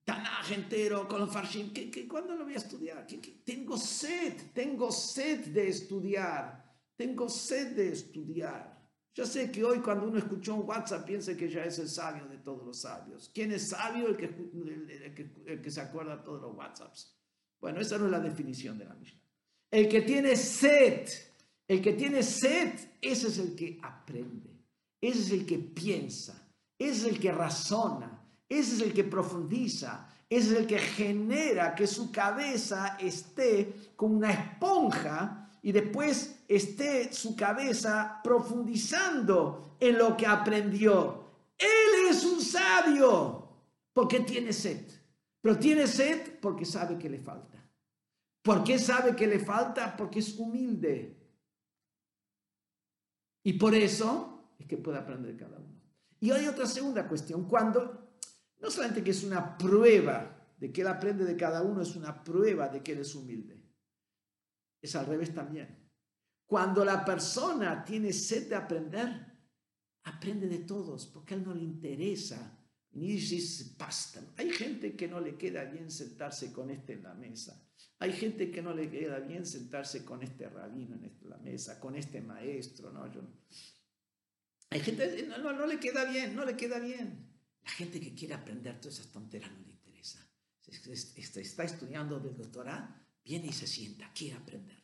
[0.06, 1.74] Tanaj entero con los Farshim.
[1.74, 3.08] ¿Qué, cuándo lo voy a estudiar?
[3.44, 6.64] tengo sed, tengo sed de estudiar.
[6.96, 8.76] Tengo sed de estudiar.
[9.16, 12.28] Yo sé que hoy cuando uno escuchó un WhatsApp piensa que ya es el sabio
[12.28, 13.32] de todos los sabios.
[13.34, 14.10] ¿Quién es sabio?
[14.10, 17.18] El que, el, que, se acuerda de todos los WhatsApps.
[17.60, 19.22] Bueno, esa no es la definición de la Mishnah.
[19.72, 21.08] El que tiene sed,
[21.68, 24.52] el que tiene sed, ese es el que aprende,
[25.02, 26.45] ese es el que piensa,
[26.78, 31.76] ese es el que razona, ese es el que profundiza, ese es el que genera
[31.76, 40.16] que su cabeza esté como una esponja y después esté su cabeza profundizando en lo
[40.16, 41.26] que aprendió.
[41.58, 43.50] Él es un sabio
[43.94, 44.86] porque tiene sed,
[45.42, 47.56] pero tiene sed porque sabe que le falta.
[48.44, 49.96] ¿Por qué sabe que le falta?
[49.98, 51.18] Porque es humilde.
[53.44, 55.65] Y por eso es que puede aprender cada uno.
[56.26, 58.20] Y hay otra segunda cuestión, cuando
[58.60, 62.24] no solamente que es una prueba de que él aprende de cada uno, es una
[62.24, 63.62] prueba de que él es humilde
[64.82, 65.68] es al revés también.
[66.48, 69.08] Cuando la persona tiene sed de aprender,
[70.04, 72.60] aprende de todos, porque a él no le interesa.
[72.94, 74.22] Ni dice pasta.
[74.38, 77.62] Hay gente que no le queda bien sentarse con este en la mesa.
[78.00, 81.96] Hay gente que no le queda bien sentarse con este rabino en la mesa, con
[81.96, 82.92] este maestro.
[82.92, 83.22] No, Yo
[84.76, 87.32] Hay gente no, no, no le queda bien, no le queda bien.
[87.64, 90.30] La gente que quiere aprender todas esas tonteras no le interesa.
[90.68, 94.84] Está estudiando del doctorado viene y se sienta, quiere aprender.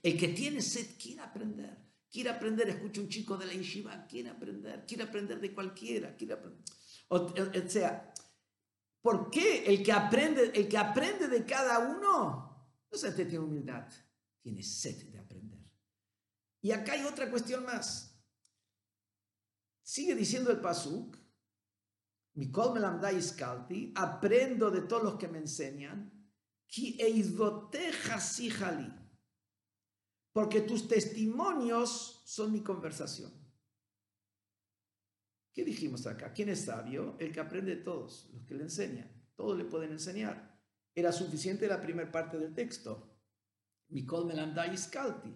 [0.00, 1.76] El que tiene sed quiere aprender.
[2.08, 6.34] Quiere aprender, escucha un chico de la yeshiva, quiere aprender, quiere aprender de cualquiera, quiere
[6.34, 6.62] aprender.
[7.08, 7.34] O,
[7.68, 8.14] sea,
[9.00, 13.90] ¿por qué el que aprende, el que aprende de cada uno, no se tiene humildad,
[14.40, 15.58] tiene sed de aprender?
[16.60, 18.11] Y acá hay otra cuestión más.
[19.82, 21.16] Sigue diciendo el Pasuk,
[22.34, 26.10] Mikol Melamdai Iskalti, aprendo de todos los que me enseñan,
[30.32, 33.32] porque tus testimonios son mi conversación.
[35.52, 36.32] ¿Qué dijimos acá?
[36.32, 37.16] ¿Quién es sabio?
[37.18, 39.12] El que aprende de todos, los que le enseñan.
[39.34, 40.58] Todos le pueden enseñar.
[40.94, 43.20] Era suficiente la primera parte del texto.
[43.88, 45.34] Mikol melandai iskalti.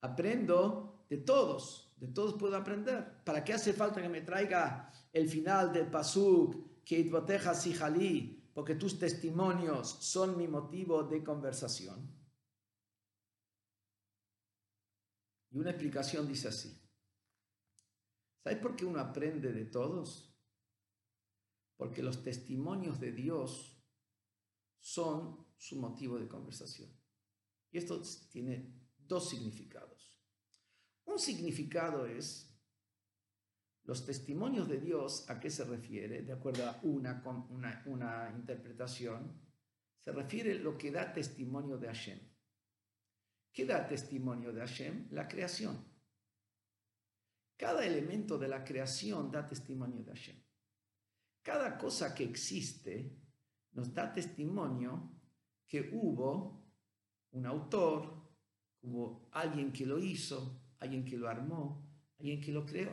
[0.00, 3.22] Aprendo de todos, de todos puedo aprender.
[3.24, 6.82] ¿Para qué hace falta que me traiga el final del pasuk?
[6.84, 7.52] Que itboteja
[8.54, 12.10] porque tus testimonios son mi motivo de conversación.
[15.50, 16.80] Y una explicación dice así.
[18.42, 20.34] ¿Sabes por qué uno aprende de todos?
[21.76, 23.78] Porque los testimonios de Dios
[24.80, 26.90] son su motivo de conversación.
[27.70, 29.89] Y esto tiene dos significados.
[31.06, 32.50] Un significado es
[33.84, 36.22] los testimonios de Dios, ¿a qué se refiere?
[36.22, 39.40] De acuerdo a una, una, una interpretación,
[40.04, 42.20] se refiere a lo que da testimonio de Hashem.
[43.52, 45.08] ¿Qué da testimonio de Hashem?
[45.10, 45.84] La creación.
[47.56, 50.36] Cada elemento de la creación da testimonio de Hashem.
[51.42, 53.18] Cada cosa que existe
[53.72, 55.10] nos da testimonio
[55.66, 56.64] que hubo
[57.32, 58.34] un autor,
[58.82, 61.86] hubo alguien que lo hizo, alguien que lo armó,
[62.18, 62.90] alguien que lo creó.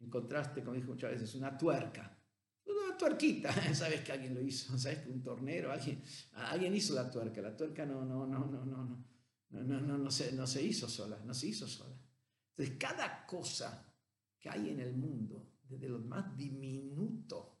[0.00, 2.18] En contraste, como dije muchas veces, una tuerca.
[2.66, 6.02] Una tuerquita, sabes que alguien lo hizo, sabes que un tornero, alguien,
[6.34, 7.40] alguien hizo la tuerca.
[7.40, 9.06] La tuerca no, no, no, no, no, no,
[9.50, 11.96] no, no, no, no, se, no se hizo sola, no se hizo sola.
[12.50, 13.86] Entonces, cada cosa
[14.38, 17.58] que hay en el mundo, desde lo más diminuto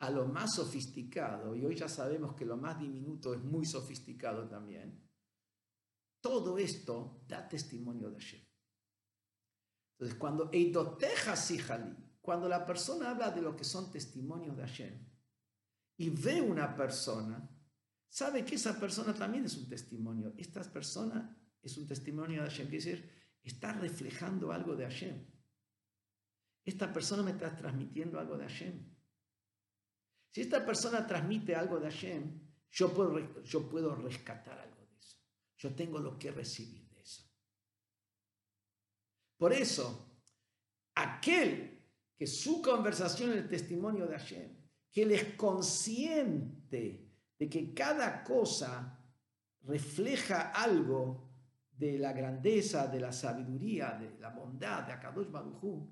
[0.00, 4.48] a lo más sofisticado, y hoy ya sabemos que lo más diminuto es muy sofisticado
[4.48, 5.08] también,
[6.20, 8.47] todo esto da testimonio de Hashem.
[9.98, 15.08] Entonces, cuando Eidoteja Sijali, cuando la persona habla de lo que son testimonios de Hashem,
[15.96, 17.50] y ve una persona,
[18.08, 20.32] sabe que esa persona también es un testimonio.
[20.36, 25.26] Esta persona es un testimonio de Hashem, quiere decir, está reflejando algo de Hashem.
[26.64, 28.94] Esta persona me está transmitiendo algo de Hashem.
[30.30, 35.16] Si esta persona transmite algo de Hashem, yo puedo, yo puedo rescatar algo de eso.
[35.56, 36.87] Yo tengo lo que recibir.
[39.38, 40.20] Por eso,
[40.94, 41.80] aquel
[42.14, 44.56] que su conversación es el testimonio de Hashem,
[44.92, 49.02] que él es consciente de que cada cosa
[49.62, 51.30] refleja algo
[51.70, 55.88] de la grandeza, de la sabiduría, de la bondad de Akadosh Baruj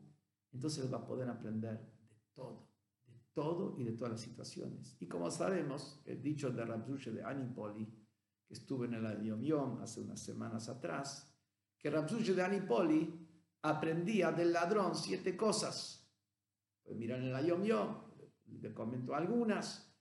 [0.53, 2.67] entonces va a poder aprender de todo
[3.37, 4.97] todo y de todas las situaciones.
[4.99, 7.85] Y como sabemos, el dicho de Rabzushe de Anipoli,
[8.47, 11.31] que estuve en el Yom Yom hace unas semanas atrás,
[11.79, 13.26] que Rabzushe de Anipoli
[13.69, 16.09] aprendía del ladrón siete cosas.
[16.83, 17.97] Pues miran en el Yom Yom,
[18.61, 19.93] le comento algunas,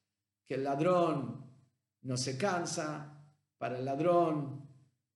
[0.45, 1.45] que el ladrón
[2.01, 3.11] no se cansa,
[3.57, 4.69] para el ladrón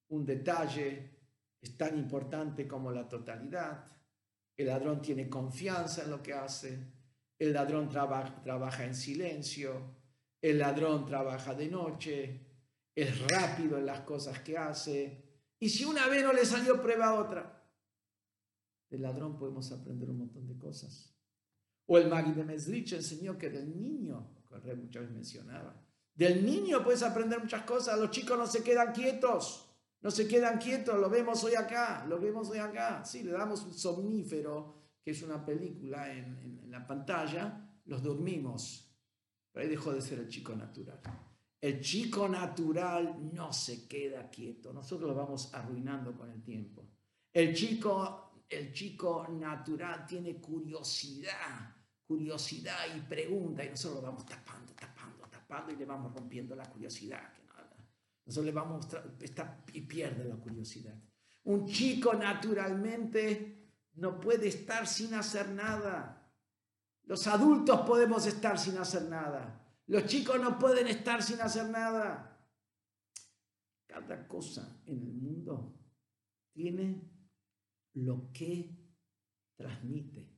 [0.09, 1.19] un detalle
[1.61, 3.85] es tan importante como la totalidad,
[4.57, 6.93] el ladrón tiene confianza en lo que hace,
[7.37, 9.97] el ladrón trabaja, trabaja en silencio,
[10.41, 12.47] el ladrón trabaja de noche,
[12.95, 17.15] es rápido en las cosas que hace, y si una vez no le salió, prueba
[17.15, 17.58] otra.
[18.89, 21.15] Del ladrón podemos aprender un montón de cosas.
[21.85, 24.29] O el Magui de Mesrich enseñó que del niño,
[24.63, 25.75] que muchas veces mencionaba,
[26.13, 27.97] del niño puedes aprender muchas cosas.
[27.97, 29.69] Los chicos no se quedan quietos,
[30.01, 33.03] no se quedan quietos, lo vemos hoy acá, lo vemos hoy acá.
[33.05, 38.93] Sí, le damos un somnífero que es una película en, la pantalla, los dormimos.
[39.51, 40.99] Pero ahí dejó de ser el chico natural.
[41.61, 44.71] El chico natural no se queda quieto.
[44.71, 46.87] Nosotros lo vamos arruinando con el tiempo.
[47.33, 54.73] El chico, el chico natural tiene curiosidad, curiosidad y pregunta y nosotros lo vamos tapando,
[54.73, 57.33] tapando, tapando y le vamos rompiendo la curiosidad.
[58.25, 58.87] Nosotros le vamos
[59.21, 60.93] está, y pierde la curiosidad.
[61.45, 66.31] Un chico naturalmente no puede estar sin hacer nada.
[67.05, 69.65] Los adultos podemos estar sin hacer nada.
[69.87, 72.39] Los chicos no pueden estar sin hacer nada.
[73.87, 75.75] Cada cosa en el mundo
[76.53, 77.08] tiene
[77.93, 78.75] lo que
[79.55, 80.29] transmite.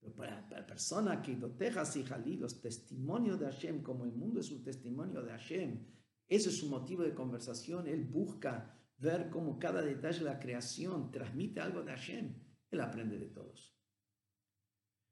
[0.00, 4.40] Pero para, la persona que dotejas y jalí, los testimonios de Hashem, como el mundo
[4.40, 5.86] es un testimonio de Hashem,
[6.28, 7.86] ese es su motivo de conversación.
[7.86, 12.34] Él busca ver cómo cada detalle de la creación transmite algo de Hashem.
[12.70, 13.76] Él aprende de todos.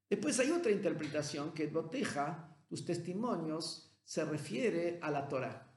[0.09, 5.73] Después hay otra interpretación que boteja tus testimonios se refiere a la Torah.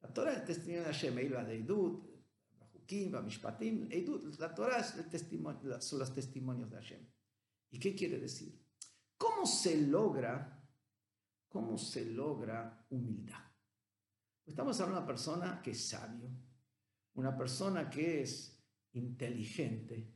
[0.00, 1.58] La Torah es testimonio de Hashem, de
[2.88, 7.06] Eidut, Mishpatim, Eidut, la Torah es el testimonio, son los testimonios de Hashem.
[7.70, 8.60] ¿Y qué quiere decir?
[9.18, 10.62] ¿Cómo se logra,
[11.48, 13.44] cómo se logra humildad?
[14.44, 16.30] Estamos hablando de una persona que es sabio,
[17.14, 20.14] una persona que es inteligente,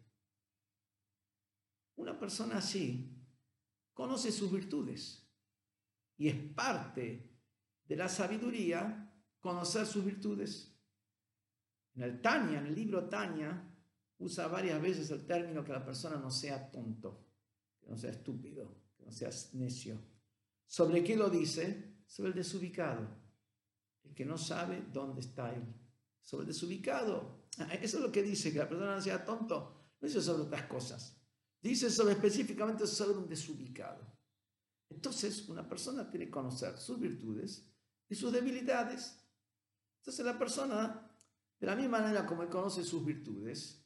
[1.96, 3.16] una persona así
[3.92, 5.28] conoce sus virtudes
[6.16, 7.30] y es parte
[7.84, 10.69] de la sabiduría conocer sus virtudes.
[12.00, 13.62] En el Tania, en el libro Tania,
[14.20, 17.26] usa varias veces el término que la persona no sea tonto,
[17.78, 20.00] que no sea estúpido, que no sea necio.
[20.64, 22.00] ¿Sobre qué lo dice?
[22.06, 23.06] Sobre el desubicado,
[24.02, 25.62] el que no sabe dónde está él.
[26.22, 27.50] Sobre el desubicado.
[27.58, 29.90] Ah, eso es lo que dice, que la persona no sea tonto.
[30.00, 31.20] No dice sobre otras cosas.
[31.60, 34.10] Dice sobre específicamente sobre un desubicado.
[34.88, 37.70] Entonces, una persona tiene que conocer sus virtudes
[38.08, 39.22] y sus debilidades.
[39.98, 41.08] Entonces, la persona
[41.60, 43.84] De la misma manera como él conoce sus virtudes,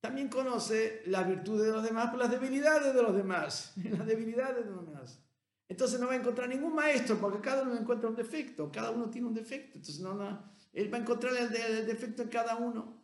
[0.00, 3.72] también conoce las virtudes de los demás por las debilidades de los demás.
[3.76, 5.20] Las debilidades de los demás.
[5.68, 9.08] Entonces no va a encontrar ningún maestro porque cada uno encuentra un defecto, cada uno
[9.08, 9.78] tiene un defecto.
[9.78, 13.02] Entonces no, no él va a encontrar el, el defecto en cada uno.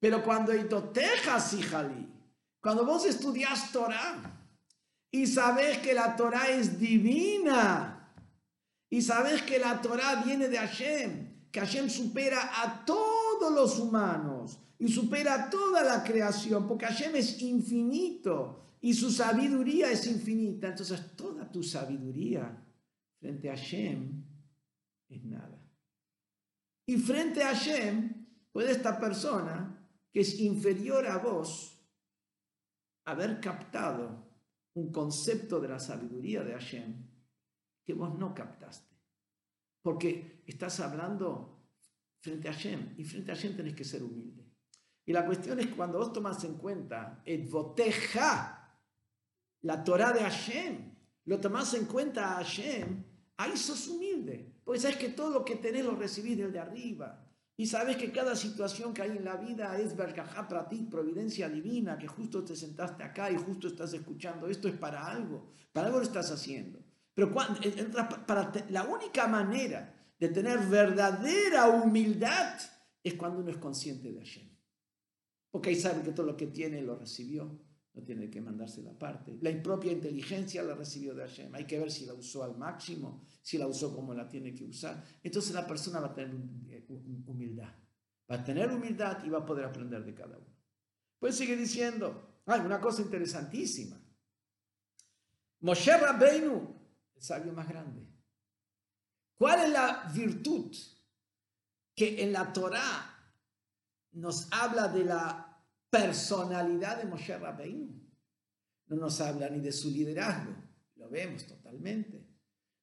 [0.00, 2.08] Pero cuando itotejas, hijali,
[2.60, 4.38] cuando vos estudias Torah
[5.10, 8.12] y sabes que la Torah es divina
[8.88, 14.58] y sabes que la Torah viene de Hashem, que Hashem supera a todos los humanos
[14.78, 20.68] y supera toda la creación, porque Hashem es infinito y su sabiduría es infinita.
[20.68, 22.58] Entonces toda tu sabiduría
[23.20, 24.24] frente a Hashem
[25.10, 25.60] es nada.
[26.86, 29.78] Y frente a Hashem puede esta persona
[30.10, 31.78] que es inferior a vos
[33.04, 34.32] haber captado
[34.74, 37.06] un concepto de la sabiduría de Hashem
[37.84, 38.91] que vos no captaste.
[39.82, 41.66] Porque estás hablando
[42.20, 44.42] frente a Hashem y frente a Hashem tenés que ser humilde.
[45.04, 48.80] Y la cuestión es cuando vos tomas en cuenta el boteja,
[49.62, 53.04] la Torah de Hashem, lo tomás en cuenta a Hashem,
[53.36, 54.60] ahí sos humilde.
[54.64, 57.28] Porque sabes que todo lo que tenés lo recibís del de arriba.
[57.56, 61.98] Y sabes que cada situación que hay en la vida es vergajá para providencia divina,
[61.98, 64.48] que justo te sentaste acá y justo estás escuchando.
[64.48, 66.81] Esto es para algo, para algo lo estás haciendo.
[67.14, 67.60] Pero cuando,
[68.26, 72.58] para, la única manera de tener verdadera humildad
[73.02, 74.48] es cuando uno es consciente de Hashem.
[75.50, 77.60] Porque ahí sabe que todo lo que tiene lo recibió,
[77.94, 79.36] no tiene que mandarse la parte.
[79.42, 81.54] La impropia inteligencia la recibió de Hashem.
[81.54, 84.64] Hay que ver si la usó al máximo, si la usó como la tiene que
[84.64, 85.04] usar.
[85.22, 86.34] Entonces la persona va a tener
[86.68, 86.86] eh,
[87.26, 87.74] humildad.
[88.30, 90.56] Va a tener humildad y va a poder aprender de cada uno.
[91.18, 94.00] Pues sigue diciendo, hay una cosa interesantísima.
[95.60, 96.81] Moshe Rabbeinu,
[97.22, 98.06] sabio más grande.
[99.36, 100.74] ¿Cuál es la virtud
[101.94, 103.12] que en la Torah
[104.12, 105.52] nos habla de la
[105.90, 108.00] personalidad de Moshe Rabbeinu.
[108.86, 110.54] No nos habla ni de su liderazgo,
[110.96, 112.26] lo vemos totalmente.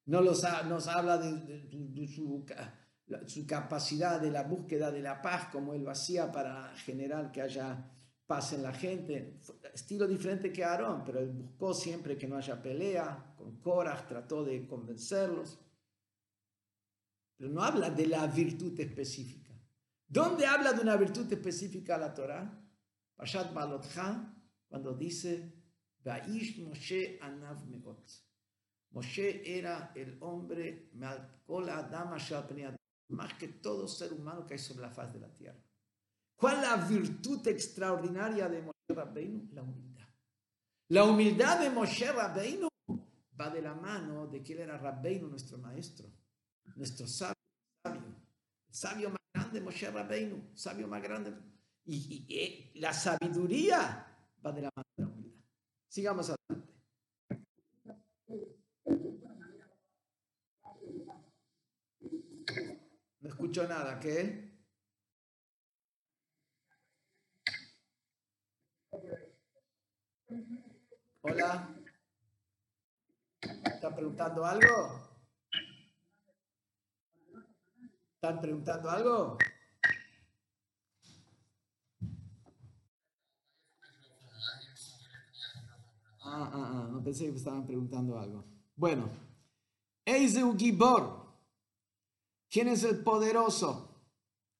[0.06, 2.46] No nos habla de, su,
[3.26, 7.42] su, capacidad de la búsqueda de la paz, como él lo hacía para generar que
[7.42, 7.90] haya
[8.30, 9.40] paz en la gente.
[9.74, 13.34] Estilo diferente que Aarón, pero él buscó siempre que no haya pelea.
[13.36, 15.58] Con Korah trató de convencerlos.
[17.36, 19.52] Pero no habla de la virtud específica.
[20.06, 22.44] ¿Dónde habla de una virtud específica la Torah?
[23.16, 24.32] Pashat Balotcha,
[24.68, 25.52] cuando dice,
[26.04, 28.12] Baish Moshe Anav Meot.
[28.92, 30.90] Moshe era el hombre,
[33.08, 35.60] más que todo ser humano que hay sobre la faz de la tierra.
[36.40, 39.50] ¿Cuál es la virtud extraordinaria de Moshe Rabbeinu?
[39.52, 40.08] La humildad.
[40.88, 42.66] La humildad de Moshe Rabbeinu
[43.38, 46.10] va de la mano de que él era Rabbeinu, nuestro maestro,
[46.76, 47.34] nuestro sabio,
[47.84, 48.16] sabio,
[48.70, 51.36] sabio más grande, Moshe Rabbeinu, sabio más grande.
[51.84, 54.06] Y, eh, la sabiduría
[54.44, 55.44] va de la mano de la humildad.
[55.88, 56.70] Sigamos adelante.
[63.20, 64.49] No escucho nada, ¿qué?
[71.22, 71.68] Hola.
[73.40, 75.10] ¿Están preguntando algo?
[78.14, 79.38] ¿Están preguntando algo?
[86.22, 88.44] Ah, ah, ah, no pensé que estaban preguntando algo.
[88.76, 89.10] Bueno,
[90.04, 91.20] Eizeu Gibor.
[92.48, 94.06] ¿Quién es el poderoso?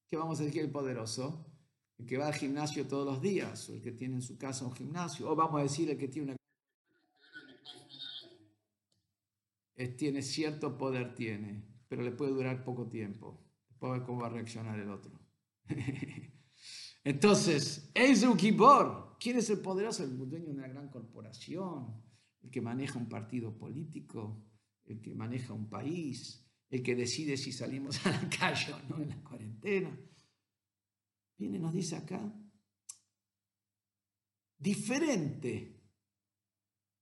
[0.08, 1.46] ¿Qué vamos a decir el poderoso?
[1.98, 4.64] El que va al gimnasio todos los días, o el que tiene en su casa
[4.64, 6.39] un gimnasio, o vamos a decir el que tiene una...
[9.88, 13.46] tiene cierto poder, tiene, pero le puede durar poco tiempo.
[13.68, 15.18] Después ver cómo va a reaccionar el otro.
[17.04, 19.16] Entonces, Eizeu Gibor.
[19.18, 20.04] ¿Quién es el poderoso?
[20.04, 22.02] El dueño de una gran corporación,
[22.42, 24.46] el que maneja un partido político,
[24.84, 29.02] el que maneja un país, el que decide si salimos a la calle o no
[29.02, 29.98] en la cuarentena.
[31.36, 32.32] Viene y nos dice acá,
[34.58, 35.79] diferente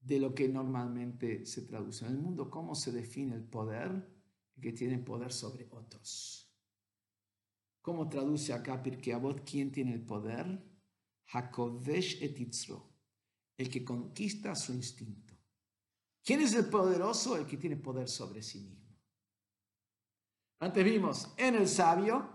[0.08, 4.08] de lo que normalmente se traduce en el mundo, cómo se define el poder,
[4.58, 6.50] que tiene poder sobre otros.
[7.82, 10.64] ¿Cómo traduce acá Pirkei Avot quién tiene el poder?
[11.30, 12.90] Hakodesh etitzro,
[13.58, 15.34] el que conquista su instinto.
[16.24, 17.36] ¿Quién es el poderoso?
[17.36, 18.96] El que tiene poder sobre sí mismo.
[20.60, 22.30] Antes vimos en el sabio,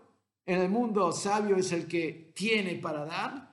[0.46, 3.52] en el mundo sabio es el que tiene para dar.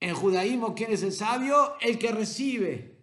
[0.00, 1.78] En judaísmo, ¿quién es el sabio?
[1.80, 2.97] El que recibe.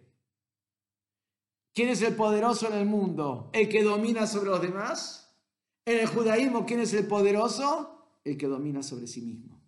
[1.76, 3.50] ¿Quién es el poderoso en el mundo?
[3.52, 5.38] El que domina sobre los demás.
[5.84, 7.92] En el judaísmo, ¿quién es el poderoso?
[8.26, 9.62] el que domina sobre sí mismo,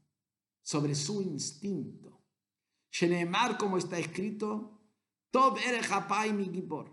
[0.63, 2.21] sobre su instinto.
[2.91, 4.81] Shenemar, como está escrito,
[5.31, 5.59] Tov
[6.35, 6.91] mi gibor.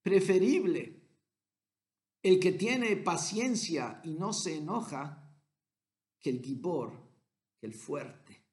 [0.00, 1.02] Preferible
[2.22, 5.36] el que tiene paciencia y no se enoja
[6.20, 6.92] que el gibor,
[7.58, 8.44] que el fuerte.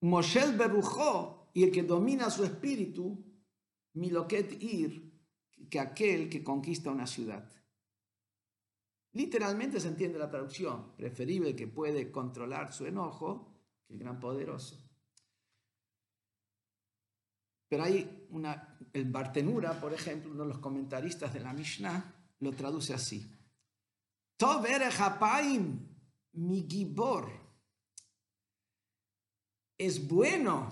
[0.00, 3.22] Moshel berujó y el que domina su espíritu,
[3.94, 5.12] miloket ir,
[5.70, 7.50] que aquel que conquista una ciudad.
[9.12, 13.54] Literalmente se entiende la traducción, preferible que puede controlar su enojo
[13.86, 14.84] que el gran poderoso.
[17.68, 22.52] Pero hay una, el Bartenura, por ejemplo, uno de los comentaristas de la Mishnah, lo
[22.52, 23.30] traduce así.
[24.36, 25.88] Tover Hapaim,
[26.32, 27.30] mi gibor.
[29.78, 30.70] Es bueno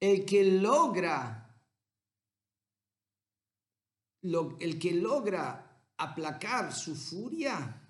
[0.00, 1.43] el que logra,
[4.24, 7.80] el que logra aplacar su furia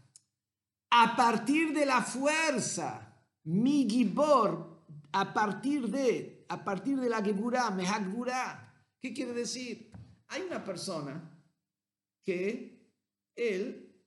[0.90, 7.70] a partir de la fuerza, mi gibor, a partir de, a partir de la geburá,
[7.70, 8.84] mehagburá.
[9.00, 9.90] ¿Qué quiere decir?
[10.28, 11.30] Hay una persona
[12.24, 12.92] que
[13.36, 14.04] él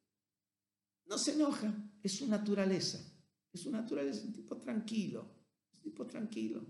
[1.06, 1.74] no se enoja,
[2.04, 3.00] es su naturaleza,
[3.54, 6.66] es su naturaleza, un tipo tranquilo, un tipo tranquilo.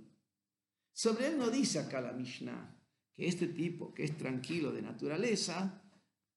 [0.91, 2.76] Sobre él no dice acá la Mishnah
[3.17, 5.81] que este tipo que es tranquilo de naturaleza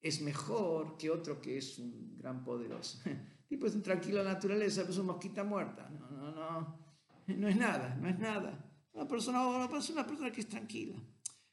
[0.01, 2.99] es mejor que otro que es un gran poderoso.
[3.49, 5.91] tipo es un tranquilo de naturaleza, pero es una mosquita muerta.
[5.91, 6.79] No, no, no,
[7.27, 8.67] no es nada, no es nada.
[8.93, 10.97] Una persona, una persona, una persona que es tranquila.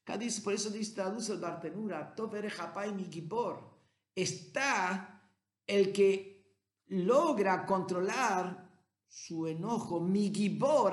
[0.03, 2.15] Acá dice, por eso dice, traduce el Bartenura,
[4.15, 5.29] Está
[5.67, 6.55] el que
[6.85, 8.65] logra controlar
[9.05, 10.31] su enojo, mi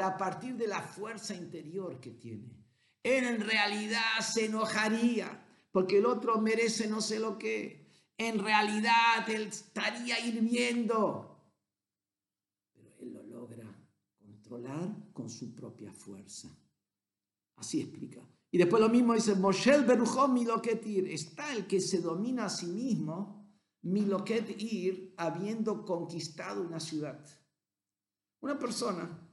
[0.02, 2.53] a partir de la fuerza interior que tiene.
[3.04, 7.84] Él en realidad se enojaría porque el otro merece no sé lo que.
[8.16, 11.36] En realidad él estaría hirviendo.
[12.72, 13.66] Pero él lo logra
[14.16, 16.48] controlar con su propia fuerza.
[17.56, 18.20] Así explica.
[18.52, 21.08] Y después lo mismo dice, Moshel Berujó Miloketir.
[21.08, 23.52] Está el que se domina a sí mismo,
[23.82, 27.18] Miloketir, habiendo conquistado una ciudad.
[28.40, 29.28] Una persona,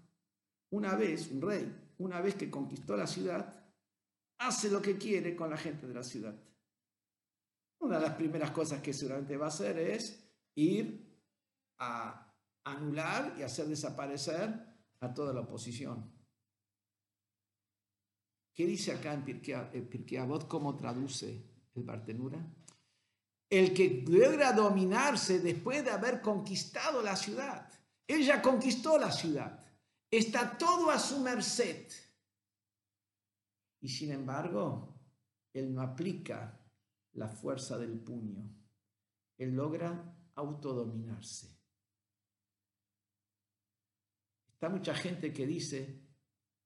[0.72, 3.61] una vez, un rey, una vez que conquistó la ciudad,
[4.42, 6.36] hace lo que quiere con la gente de la ciudad.
[7.80, 10.24] Una de las primeras cosas que seguramente va a hacer es
[10.56, 11.08] ir
[11.80, 12.34] a
[12.64, 14.50] anular y hacer desaparecer
[15.00, 16.12] a toda la oposición.
[18.54, 20.28] ¿Qué dice acá en Pirkei?
[20.48, 21.44] ¿Cómo traduce
[21.76, 22.40] el Bartenura?
[23.50, 27.70] El que logra dominarse después de haber conquistado la ciudad.
[28.08, 29.64] Él ya conquistó la ciudad.
[30.10, 31.88] Está todo a su merced.
[33.82, 34.96] Y sin embargo,
[35.54, 36.60] él no aplica
[37.14, 38.50] la fuerza del puño.
[39.38, 41.60] Él logra autodominarse.
[44.54, 46.08] Está mucha gente que dice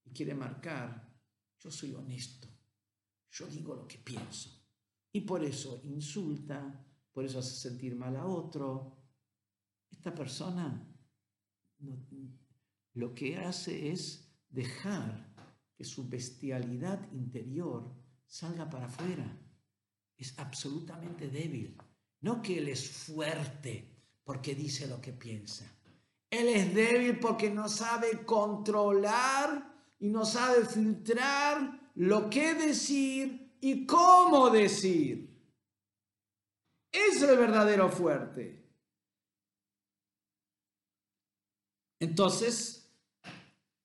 [0.03, 1.17] y quiere marcar,
[1.57, 2.49] yo soy honesto,
[3.31, 4.61] yo digo lo que pienso.
[5.13, 8.97] Y por eso insulta, por eso hace sentir mal a otro.
[9.89, 10.93] Esta persona
[12.93, 15.34] lo que hace es dejar
[15.75, 17.93] que su bestialidad interior
[18.25, 19.37] salga para afuera.
[20.17, 21.77] Es absolutamente débil.
[22.21, 25.71] No que él es fuerte porque dice lo que piensa.
[26.29, 33.85] Él es débil porque no sabe controlar y no sabe filtrar lo que decir y
[33.85, 35.33] cómo decir.
[36.91, 38.65] Es el verdadero fuerte.
[41.99, 42.89] Entonces,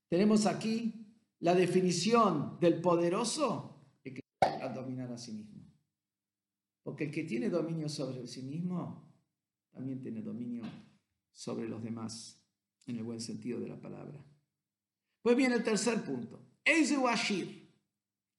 [0.08, 0.99] tenemos aquí
[1.40, 5.60] la definición del poderoso es que a dominar a sí mismo.
[6.82, 9.10] Porque el que tiene dominio sobre sí mismo,
[9.70, 10.62] también tiene dominio
[11.32, 12.42] sobre los demás,
[12.86, 14.24] en el buen sentido de la palabra.
[15.22, 16.40] Pues bien, el tercer punto.
[16.64, 17.70] Eise Washir.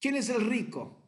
[0.00, 0.98] ¿Quién es el rico?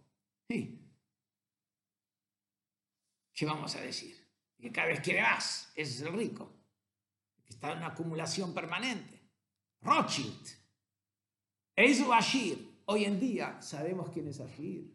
[3.34, 4.16] ¿Qué vamos a decir?
[4.60, 5.72] Que cada vez quiere más.
[5.74, 6.52] Ese es el rico.
[7.46, 9.20] Está en una acumulación permanente.
[9.82, 10.63] Rothschild.
[11.76, 12.82] Es Ashir.
[12.84, 14.94] Hoy en día sabemos quién es Ashir.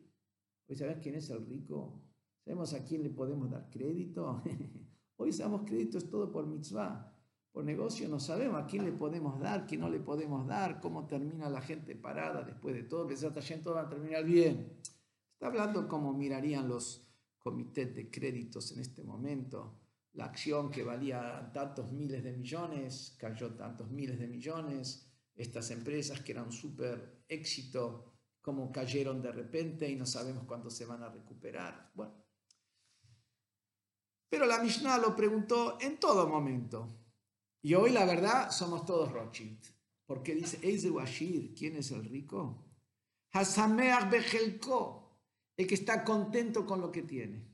[0.65, 2.01] Hoy sabemos quién es el rico.
[2.45, 4.41] Sabemos a quién le podemos dar crédito.
[5.17, 7.13] Hoy sabemos crédito es todo por mitzvah.
[7.51, 11.05] Por negocio no sabemos a quién le podemos dar, quién no le podemos dar, cómo
[11.05, 13.05] termina la gente parada después de todo.
[13.05, 14.79] Pensar todo va a terminar bien.
[15.33, 17.05] Está hablando cómo mirarían los
[17.39, 19.81] comités de créditos en este momento.
[20.13, 25.08] La acción que valía tantos miles de millones cayó tantos miles de millones
[25.39, 28.11] estas empresas que eran súper éxito,
[28.41, 31.91] como cayeron de repente y no sabemos cuándo se van a recuperar.
[31.95, 32.13] Bueno.
[34.29, 36.89] Pero la Mishnah lo preguntó en todo momento.
[37.61, 39.65] Y hoy la verdad somos todos Rothschild.
[40.05, 42.65] Porque dice, Eise Washir, ¿quién es el rico?
[43.31, 45.21] Hasameach Bejelko,
[45.55, 47.47] el que está contento con lo que tiene.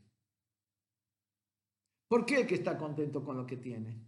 [2.08, 4.08] ¿Por qué el que está contento con lo que tiene?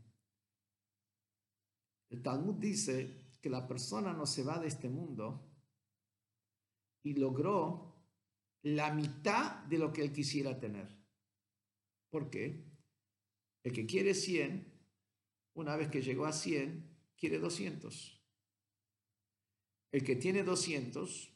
[2.10, 5.48] El Talmud dice que la persona no se va de este mundo
[7.04, 7.96] y logró
[8.64, 10.98] la mitad de lo que él quisiera tener.
[12.10, 12.66] ¿Por qué?
[13.64, 14.74] El que quiere 100,
[15.54, 18.24] una vez que llegó a 100, quiere 200.
[19.92, 21.34] El que tiene 200,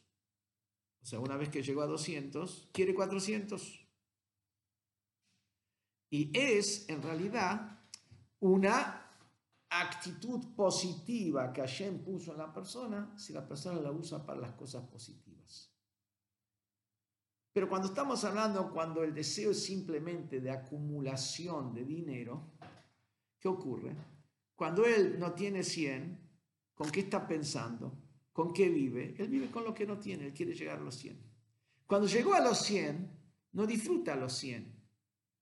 [1.02, 3.88] o sea, una vez que llegó a 200, quiere 400.
[6.10, 7.80] Y es, en realidad,
[8.40, 9.01] una
[9.80, 14.52] actitud positiva que Hashem puso en la persona si la persona la usa para las
[14.52, 15.70] cosas positivas.
[17.52, 22.52] Pero cuando estamos hablando, cuando el deseo es simplemente de acumulación de dinero,
[23.38, 23.94] ¿qué ocurre?
[24.54, 26.18] Cuando él no tiene 100,
[26.74, 27.98] ¿con qué está pensando?
[28.32, 29.14] ¿Con qué vive?
[29.18, 31.20] Él vive con lo que no tiene, él quiere llegar a los 100.
[31.86, 33.10] Cuando llegó a los 100,
[33.52, 34.74] no disfruta los 100,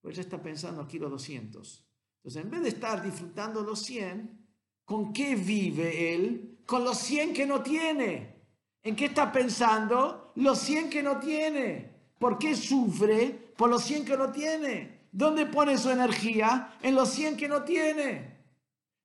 [0.00, 1.89] pues ya está pensando, quiero 200.
[2.22, 4.46] Entonces, en vez de estar disfrutando los 100,
[4.84, 6.58] ¿con qué vive él?
[6.66, 8.44] Con los 100 que no tiene.
[8.82, 10.32] ¿En qué está pensando?
[10.36, 11.94] Los 100 que no tiene.
[12.18, 13.54] ¿Por qué sufre?
[13.56, 15.08] Por los 100 que no tiene.
[15.12, 16.76] ¿Dónde pone su energía?
[16.82, 18.44] En los 100 que no tiene.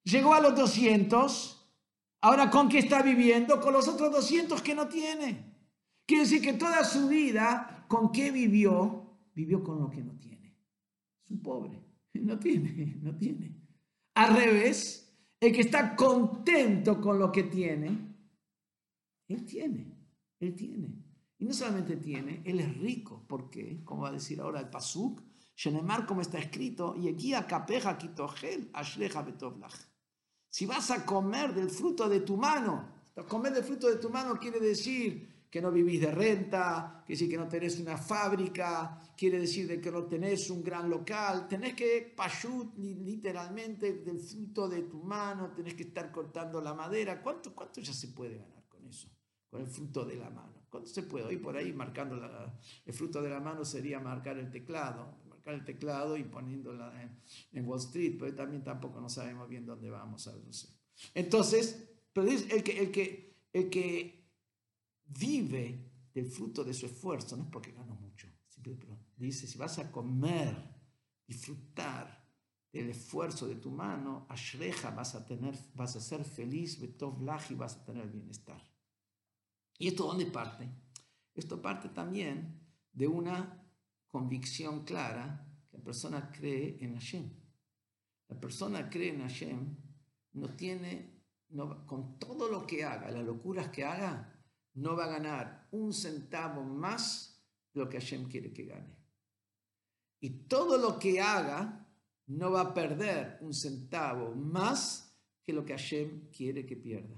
[0.04, 1.66] Llegó a los 200.
[2.20, 3.62] Ahora, ¿con qué está viviendo?
[3.62, 5.56] Con los otros 200 que no tiene.
[6.06, 9.18] Quiere decir que toda su vida, ¿con qué vivió?
[9.34, 10.58] Vivió con lo que no tiene.
[11.24, 11.86] Es un pobre.
[12.22, 13.56] No tiene, no tiene.
[14.16, 18.16] Al revés, el que está contento con lo que tiene,
[19.28, 19.98] él tiene,
[20.40, 21.04] él tiene.
[21.38, 23.26] Y no solamente tiene, él es rico.
[23.28, 23.84] ¿Por qué?
[23.84, 25.22] Como va a decir ahora el Pasuk,
[25.56, 29.76] Shenemar, como está escrito, y aquí capeja kitogel ashleja betovlach.
[30.50, 32.90] Si vas a comer del fruto de tu mano,
[33.28, 37.30] comer del fruto de tu mano quiere decir que no vivís de renta, quiere decir
[37.30, 41.74] que no tenés una fábrica, quiere decir de que no tenés un gran local, tenés
[41.74, 47.22] que pashut literalmente del fruto de tu mano, tenés que estar cortando la madera.
[47.22, 49.10] ¿Cuánto, cuánto ya se puede ganar con eso?
[49.50, 50.66] Con el fruto de la mano.
[50.70, 51.26] ¿Cuánto se puede?
[51.26, 52.20] Hoy por ahí marcando
[52.86, 57.02] el fruto de la mano sería marcar el teclado, marcar el teclado y poniéndola
[57.54, 60.24] en, Wall Street, pero también tampoco no sabemos bien dónde vamos.
[60.24, 60.68] Sé.
[61.14, 64.25] Entonces, pero el que, el que, el que
[65.06, 68.28] vive del fruto de su esfuerzo, no es porque gano mucho,
[69.18, 70.56] dice, si vas a comer,
[71.28, 72.26] disfrutar
[72.72, 77.76] del esfuerzo de tu mano, ashreja, vas a tener, vas a ser feliz, betov vas
[77.76, 78.62] a tener bienestar.
[79.78, 80.70] ¿Y esto dónde parte?
[81.34, 83.66] Esto parte también de una
[84.08, 87.30] convicción clara que la persona cree en Hashem.
[88.28, 89.78] La persona cree en Hashem,
[90.34, 91.24] no tiene,
[91.86, 94.35] con todo lo que haga, las locuras que haga,
[94.76, 98.96] no va a ganar un centavo más de lo que Hashem quiere que gane.
[100.22, 101.86] Y todo lo que haga
[102.28, 107.16] no va a perder un centavo más que lo que Hashem quiere que pierda.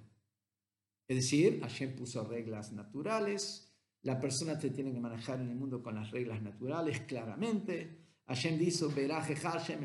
[1.07, 5.81] Es decir, Hashem puso reglas naturales, la persona se tiene que manejar en el mundo
[5.81, 8.05] con las reglas naturales claramente.
[8.27, 9.83] Hashem dice, Hashem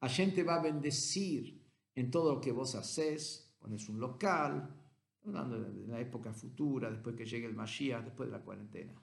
[0.00, 4.85] Hashem te va a bendecir en todo lo que vos haces, pones un local,
[5.26, 8.94] hablando de la época futura, después que llegue el Mashiach, después de la cuarentena.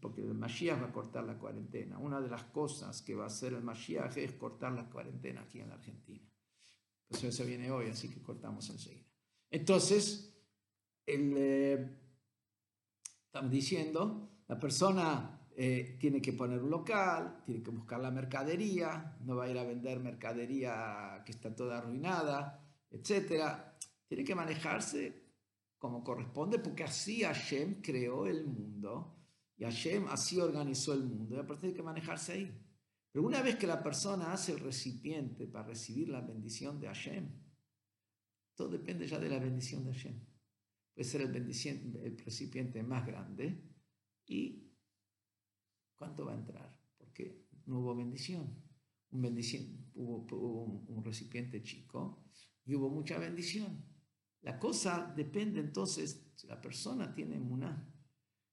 [0.00, 1.98] Porque el Mashiach va a cortar la cuarentena.
[1.98, 5.60] Una de las cosas que va a hacer el Mashiach es cortar la cuarentena aquí
[5.60, 6.28] en la Argentina.
[7.08, 9.08] Pues eso viene hoy, así que cortamos enseguida.
[9.50, 10.36] Entonces,
[11.06, 11.98] eh,
[13.26, 19.16] estamos diciendo, la persona eh, tiene que poner un local, tiene que buscar la mercadería,
[19.24, 23.54] no va a ir a vender mercadería que está toda arruinada, etc.
[24.06, 25.27] Tiene que manejarse
[25.78, 29.16] como corresponde, porque así Hashem creó el mundo
[29.56, 32.64] y Hashem así organizó el mundo y aparte hay que manejarse ahí.
[33.12, 37.28] Pero una vez que la persona hace el recipiente para recibir la bendición de Hashem,
[38.54, 40.20] todo depende ya de la bendición de Hashem.
[40.94, 43.64] Puede ser el, el recipiente más grande
[44.26, 44.72] y
[45.94, 46.76] ¿cuánto va a entrar?
[46.96, 48.62] Porque no hubo bendición.
[49.10, 52.24] Un bendición hubo, un recipiente chico
[52.64, 53.84] y hubo mucha bendición.
[54.48, 57.86] La cosa depende entonces, si la persona tiene muná,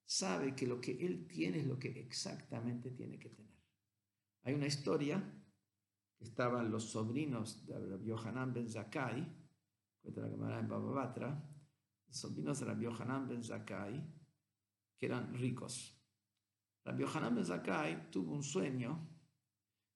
[0.03, 3.55] sabe que lo que él tiene es lo que exactamente tiene que tener.
[4.43, 5.23] Hay una historia
[6.19, 9.25] estaban los sobrinos de Rabbi Yohanan ben Zakai,
[10.01, 11.49] cuenta la cámara en Bababatra,
[12.07, 14.05] los sobrinos de Rabbi Yohanan ben Zakai,
[14.97, 15.97] que eran ricos.
[16.83, 19.09] Rabbi Yohanan ben Zakai tuvo un sueño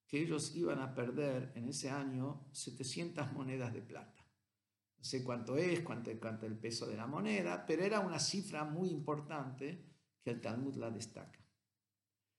[0.07, 4.18] que ellos iban a perder en ese año 700 monedas de plata.
[4.99, 8.65] No sé cuánto es, cuánto, cuánto el peso de la moneda, pero era una cifra
[8.65, 9.83] muy importante
[10.21, 11.39] que el Talmud la destaca.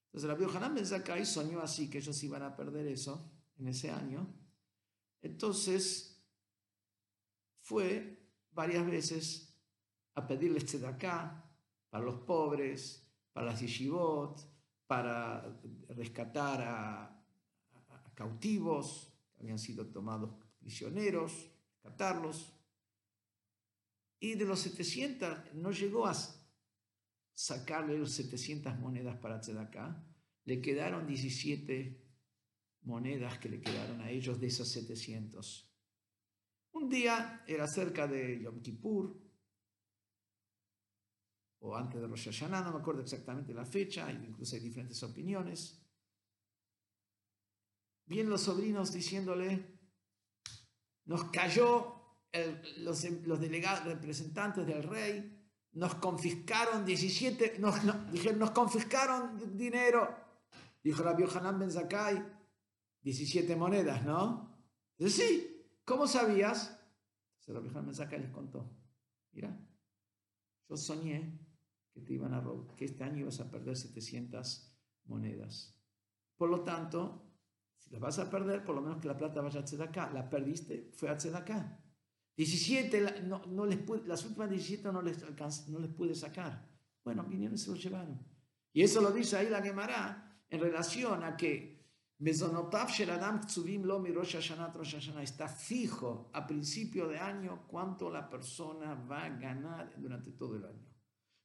[0.07, 3.91] Entonces Rabbi Hanan Ben Zakkai soñó así, que ellos iban a perder eso en ese
[3.91, 4.33] año.
[5.23, 6.23] Entonces
[7.61, 9.55] fue varias veces
[10.15, 11.51] a pedirles tzedakah
[11.89, 14.39] para los pobres, para las yeshivot,
[14.87, 17.17] para rescatar a,
[18.15, 21.51] cautivos que habían sido tomados prisioneros,
[21.83, 22.53] rescatarlos.
[24.21, 26.15] Y de los 700 no llegó a
[27.35, 30.07] sacarle los 700 monedas para Tzedakah,
[30.45, 32.07] le quedaron 17
[32.83, 35.71] monedas que le quedaron a ellos de esos 700.
[36.73, 39.19] Un día era cerca de Yom Kippur,
[41.61, 45.83] o antes de Rosh Hashanah, no me acuerdo exactamente la fecha, incluso hay diferentes opiniones.
[48.07, 49.80] Vienen los sobrinos diciéndole,
[51.11, 51.93] nos cayó
[52.79, 60.09] los, los, delegados, representantes del rey, nos confiscaron 17, nos, nos confiscaron dinero.
[60.81, 62.25] Dijo Rabbi Hanan Ben Zakai,
[63.03, 64.57] 17 monedas, ¿no?
[64.97, 66.81] Dice, sí, ¿cómo sabías?
[67.41, 68.71] Entonces Rabbi Hanan Ben Zakai les contó,
[69.33, 69.59] mira,
[70.69, 71.41] yo soñé
[71.93, 74.73] que te iban a robar, que este año ibas a perder 700
[75.07, 75.77] monedas.
[76.37, 77.30] Por lo tanto,
[77.91, 80.11] las vas a perder, por lo menos que la plata vaya a acá.
[80.13, 81.79] La perdiste, fue a acá.
[82.37, 85.19] 17, no, no les las últimas 17 no les,
[85.69, 86.67] no les pude sacar.
[87.05, 88.19] Bueno, vinieron y se lo llevaron.
[88.73, 91.81] Y eso lo dice ahí la Gemara en relación a que
[95.23, 100.65] Está fijo a principio de año cuánto la persona va a ganar durante todo el
[100.65, 100.87] año.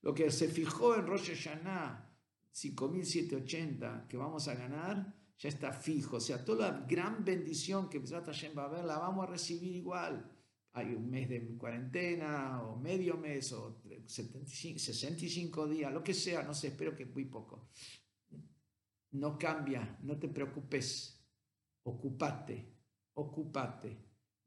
[0.01, 2.13] Lo que se fijó en Rosh Hashanah,
[2.53, 6.17] 5.780 que vamos a ganar, ya está fijo.
[6.17, 9.75] O sea, toda la gran bendición que Hashem va a ver, la vamos a recibir
[9.75, 10.31] igual.
[10.73, 16.43] Hay un mes de cuarentena, o medio mes, o 75, 65 días, lo que sea,
[16.43, 17.69] no sé, espero que muy poco.
[19.11, 21.25] No cambia, no te preocupes.
[21.83, 22.73] Ocupate,
[23.13, 23.97] ocupate,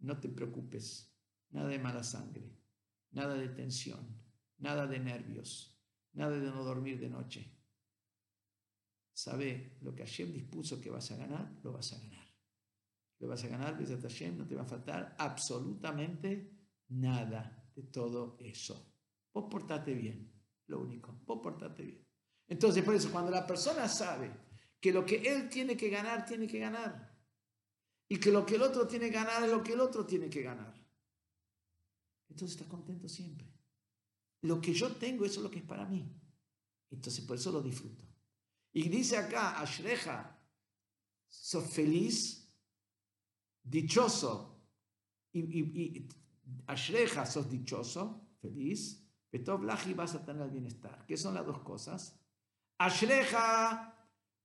[0.01, 1.11] no te preocupes.
[1.51, 2.53] Nada de mala sangre,
[3.13, 4.19] nada de tensión
[4.59, 5.79] nada de nervios,
[6.13, 7.58] nada de no dormir de noche.
[9.19, 12.25] Sabe lo que Hashem dispuso que vas a ganar, lo vas a ganar.
[13.19, 16.53] Lo vas a ganar, Hashem, no te va a faltar absolutamente
[16.91, 18.95] nada de todo eso.
[19.35, 20.33] Vos portate bien,
[20.69, 22.07] lo único, vos portate bien.
[22.47, 24.31] Entonces, por eso, cuando la persona sabe
[24.81, 27.21] que lo que él tiene que ganar, tiene que ganar,
[28.09, 30.31] y que lo que el otro tiene que ganar es lo que el otro tiene
[30.31, 30.81] que ganar,
[32.29, 33.53] entonces está contento siempre.
[34.43, 36.09] Lo que yo tengo, eso es lo que es para mí.
[36.89, 38.08] Entonces, por eso lo disfruto.
[38.73, 40.39] Y dice acá, Ashreja,
[41.27, 42.49] sos feliz,
[43.63, 44.63] dichoso.
[45.33, 46.09] Y, y,
[46.67, 49.05] Ashreja, sos dichoso, feliz.
[49.31, 51.05] Petov y vas a tener el bienestar.
[51.07, 52.19] ¿Qué son las dos cosas?
[52.79, 53.95] Ashreja,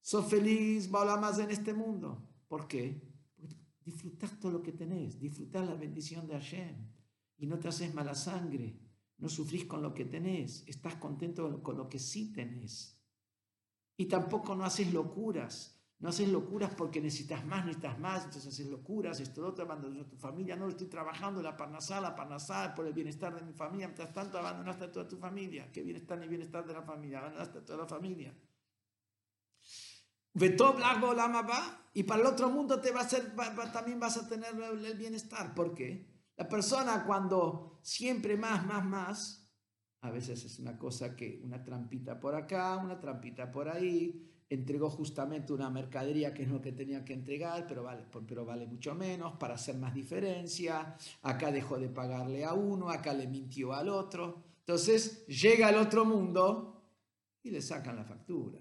[0.01, 2.28] sos feliz, más en este mundo.
[2.47, 3.01] ¿Por qué?
[3.36, 3.55] Porque
[3.86, 6.91] disfrutas todo lo que tenés, disfrutas la bendición de Hashem
[7.38, 8.84] y no te haces mala sangre
[9.24, 12.92] no sufrís con lo que tenés, estás contento con lo que sí tenés.
[13.97, 18.67] Y tampoco no haces locuras, no haces locuras porque necesitas más, necesitas más, entonces haces
[18.67, 22.73] locuras, esto, lo otro, abandonas a tu familia, no estoy trabajando, la parnasá, la parnasá,
[22.75, 26.17] por el bienestar de mi familia, mientras tanto abandonaste a toda tu familia, qué bienestar
[26.17, 28.35] ni bienestar de la familia, abandonaste a toda la familia.
[31.93, 33.35] Y para el otro mundo te va a ser,
[33.71, 35.53] también vas a tener el bienestar.
[35.53, 36.07] ¿Por qué?
[36.35, 39.42] La persona cuando siempre más, más, más,
[40.03, 44.89] a veces es una cosa que una trampita por acá, una trampita por ahí, entregó
[44.89, 48.93] justamente una mercadería que es lo que tenía que entregar, pero vale, pero vale mucho
[48.95, 53.87] menos para hacer más diferencia, acá dejó de pagarle a uno, acá le mintió al
[53.87, 54.43] otro.
[54.59, 56.83] Entonces llega al otro mundo
[57.41, 58.59] y le sacan la factura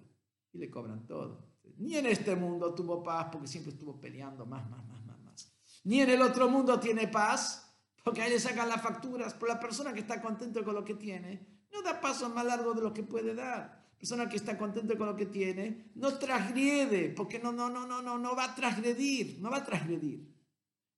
[0.52, 1.44] y le cobran todo.
[1.78, 5.52] Ni en este mundo tuvo paz porque siempre estuvo peleando más, más, más, más, más.
[5.82, 7.61] Ni en el otro mundo tiene paz
[8.02, 10.94] porque ahí le sacan las facturas, pero la persona que está contento con lo que
[10.94, 13.82] tiene no da paso más largo de lo que puede dar.
[13.92, 17.86] La persona que está contento con lo que tiene no transgrede, porque no, no, no,
[17.86, 20.28] no, no, no va a transgredir, no va a transgredir.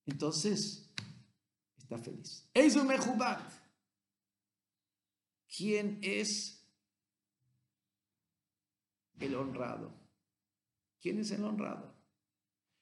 [0.06, 0.90] Entonces,
[1.76, 2.48] está feliz.
[2.76, 3.52] un Mejubat.
[5.46, 6.66] ¿Quién es
[9.20, 9.94] el honrado?
[11.00, 11.94] ¿Quién es el honrado?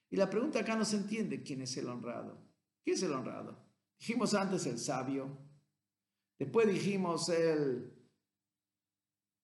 [0.09, 2.41] Y la pregunta acá no se entiende quién es el honrado.
[2.83, 3.62] ¿Quién es el honrado?
[4.05, 5.29] Dijimos antes el sabio,
[6.37, 7.89] después dijimos el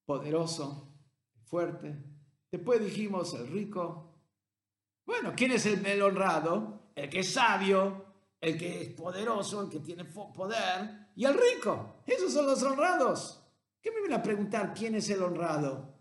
[0.05, 0.99] poderoso,
[1.45, 1.95] fuerte,
[2.51, 4.19] después dijimos el rico.
[5.05, 6.91] Bueno, ¿quién es el, honrado?
[6.93, 8.03] El que es sabio,
[8.41, 12.03] el que es poderoso, el que tiene poder y el rico.
[12.05, 13.41] Esos son los honrados.
[13.81, 15.97] ¿Qué me viene a preguntar quién es el honrado?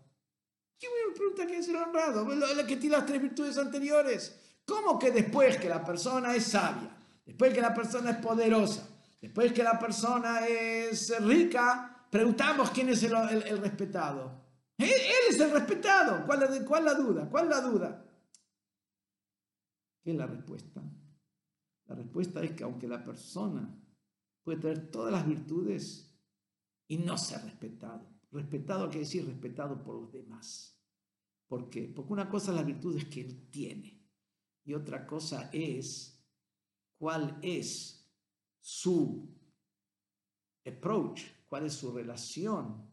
[0.77, 2.29] ¿Quién me pregunta quién es el honrado?
[2.29, 4.37] El que tiene las tres virtudes anteriores.
[4.65, 6.98] ¿Cómo que después que la persona es sabia,
[7.29, 8.89] después que la persona es poderosa,
[9.21, 14.45] después que la persona es rica, preguntamos quién es el, respetado?
[14.79, 14.89] Él,
[15.29, 16.25] es el respetado.
[16.25, 17.29] ¿Cuál, ¿Cuál la duda?
[17.29, 18.03] ¿Cuál la duda?
[20.01, 20.81] ¿Qué es la respuesta?
[21.85, 23.79] La respuesta es que aunque la persona
[24.43, 26.11] puede tener todas las virtudes
[26.87, 30.75] y no ser respetado, respetado quiere decir respetado por los demás.
[31.47, 31.93] ¿Por qué?
[31.95, 34.03] Porque una cosa es las virtudes que él tiene
[34.65, 36.18] y otra cosa es
[36.99, 38.05] cuál es
[38.59, 39.35] su
[40.67, 42.91] approach, cuál es su relación,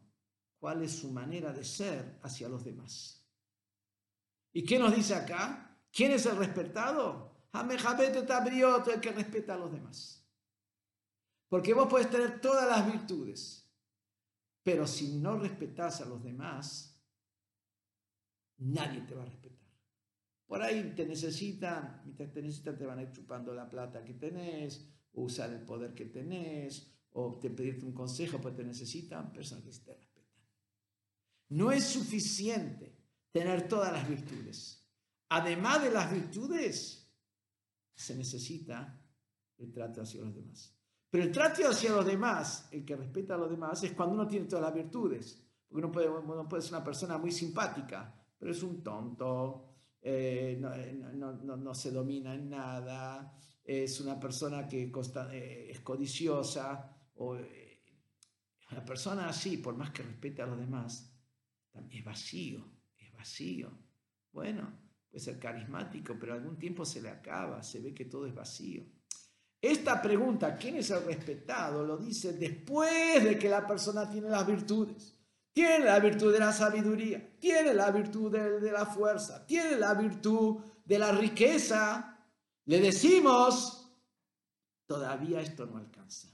[0.57, 3.23] cuál es su manera de ser hacia los demás.
[4.53, 5.77] ¿Y qué nos dice acá?
[5.91, 7.37] ¿Quién es el respetado?
[8.91, 10.25] el que respeta a los demás.
[11.49, 13.69] Porque vos puedes tener todas las virtudes,
[14.63, 17.01] pero si no respetas a los demás,
[18.57, 19.56] nadie te va a respetar.
[20.47, 24.13] Por ahí te necesitan, mientras te necesitan te van a ir chupando la plata que
[24.13, 29.33] tenés, o usar el poder que tenés, o te pedirte un consejo porque te necesitan,
[29.33, 30.33] personas que te respetan.
[31.49, 32.97] No es suficiente
[33.31, 34.87] tener todas las virtudes.
[35.29, 37.11] Además de las virtudes,
[37.93, 39.01] se necesita
[39.57, 40.73] el trato hacia los demás.
[41.09, 44.27] Pero el trato hacia los demás, el que respeta a los demás, es cuando uno
[44.27, 45.43] tiene todas las virtudes.
[45.67, 49.66] Porque uno puede, uno puede ser una persona muy simpática, pero es un tonto,
[50.09, 57.37] eh, eh, no, se domina en nada, es una persona que eh, es codiciosa, o
[58.71, 61.13] una persona así, por más que respete a los demás,
[61.89, 62.65] es vacío,
[62.97, 63.77] es vacío.
[64.31, 64.79] Bueno,
[65.09, 68.85] puede ser carismático, pero algún tiempo se le acaba, se ve que todo es vacío.
[69.61, 71.85] Esta pregunta, ¿quién es el respetado?
[71.85, 75.16] Lo dice después de que la persona tiene las virtudes
[75.57, 80.61] tiene la virtud de la sabiduría, tiene la virtud de, la fuerza, tiene la virtud
[80.85, 82.15] de la riqueza.
[82.65, 83.91] Le decimos,
[84.85, 86.27] todavía esto no alcanza.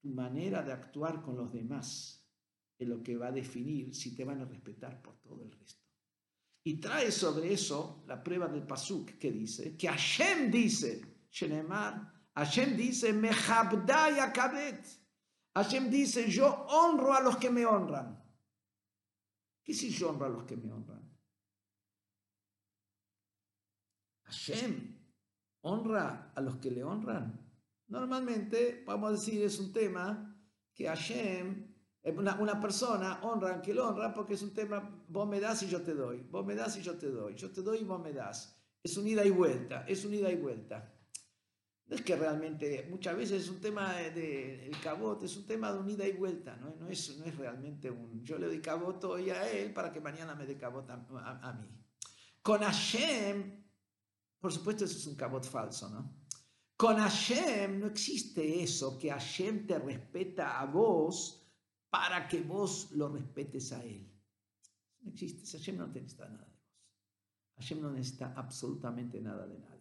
[0.00, 2.24] Tu manera de actuar con los demás
[2.78, 5.82] es lo que va a definir si te van a respetar por todo el resto.
[6.62, 12.76] Y trae sobre eso la prueba del Pasuk que dice, que Hashem dice, Shenemar, Hashem
[12.76, 15.03] dice, Mehabdai Akabet.
[15.54, 18.22] Hashem dice, yo honro a los que me honran.
[19.62, 21.14] ¿Qué si yo honro a los que me honran?
[24.24, 24.94] Hashem
[25.62, 27.40] honra a los que le honran.
[27.88, 30.36] Normalmente, vamos a decir, es un tema
[30.74, 31.72] que Hashem,
[32.16, 35.62] una, una persona honra a quien lo honra porque es un tema, vos me das
[35.62, 37.84] y yo te doy, vos me das y yo te doy, yo te doy y
[37.84, 38.60] vos me das.
[38.82, 40.93] Es un ida y vuelta, es un ida y vuelta.
[41.86, 45.70] No es que realmente, muchas veces es un tema del de, cabot, es un tema
[45.70, 46.74] de unida y vuelta, ¿no?
[46.76, 50.00] No, es, no es realmente un, yo le doy cabot hoy a él para que
[50.00, 51.68] mañana me dé cabot a, mí.
[52.40, 53.64] Con Hashem,
[54.40, 56.24] por supuesto eso es un cabot falso, ¿no?
[56.76, 61.46] Con Hashem no existe eso, que Hashem te respeta a vos
[61.90, 64.10] para que vos lo respetes a él.
[65.00, 66.82] No existe, Hashem no necesita nada de vos.
[67.56, 69.73] Hashem no necesita absolutamente nada de nadie.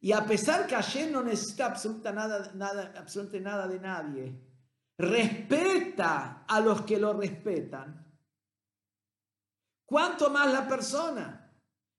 [0.00, 4.40] Y a pesar que Hashem no necesita absoluta nada, nada, absolutamente nada de nadie,
[4.98, 8.04] respeta a los que lo respetan.
[9.84, 11.52] ¿Cuánto más la persona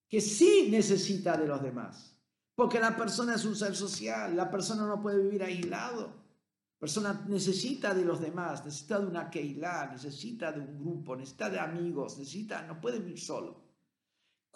[0.08, 2.18] que sí necesita de los demás?
[2.56, 6.08] Porque la persona es un ser social, la persona no puede vivir aislado.
[6.08, 11.50] La persona necesita de los demás, necesita de una keilah, necesita de un grupo, necesita
[11.50, 13.67] de amigos, necesita, no puede vivir solo.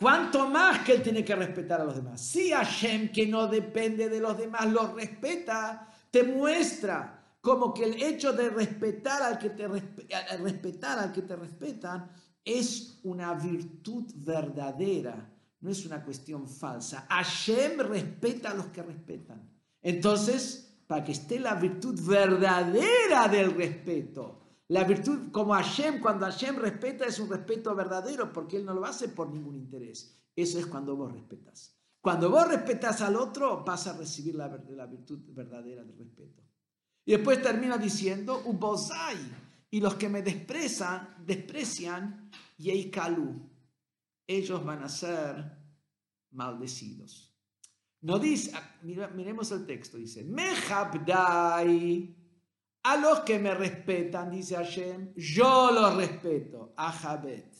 [0.01, 2.19] ¿Cuánto más que él tiene que respetar a los demás?
[2.19, 8.01] Si Hashem, que no depende de los demás, lo respeta, te muestra como que el
[8.01, 12.09] hecho de respetar al que te, respetar al que te respetan
[12.43, 17.05] es una virtud verdadera, no es una cuestión falsa.
[17.07, 19.47] Hashem respeta a los que respetan.
[19.83, 24.40] Entonces, para que esté la virtud verdadera del respeto,
[24.71, 28.85] la virtud, como Hashem, cuando Hashem respeta, es un respeto verdadero, porque Él no lo
[28.85, 30.17] hace por ningún interés.
[30.33, 31.77] Eso es cuando vos respetas.
[31.99, 36.41] Cuando vos respetas al otro, vas a recibir la, virtud verdadera del respeto.
[37.03, 39.17] Y después termina diciendo, Ubozai,
[39.71, 43.49] y los que me desprecian, desprecian, Yeikalu,
[44.25, 45.51] ellos van a ser
[46.31, 47.35] maldecidos.
[47.99, 48.77] No dice, ah,
[49.13, 52.20] miremos el texto, dice, Mehabdai,
[52.83, 56.73] a los que me respetan, dice Hashem, yo los respeto.
[56.75, 57.55] Ahabet.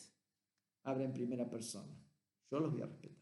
[0.83, 1.95] Habla en primera persona.
[2.49, 3.21] Yo los voy a respetar.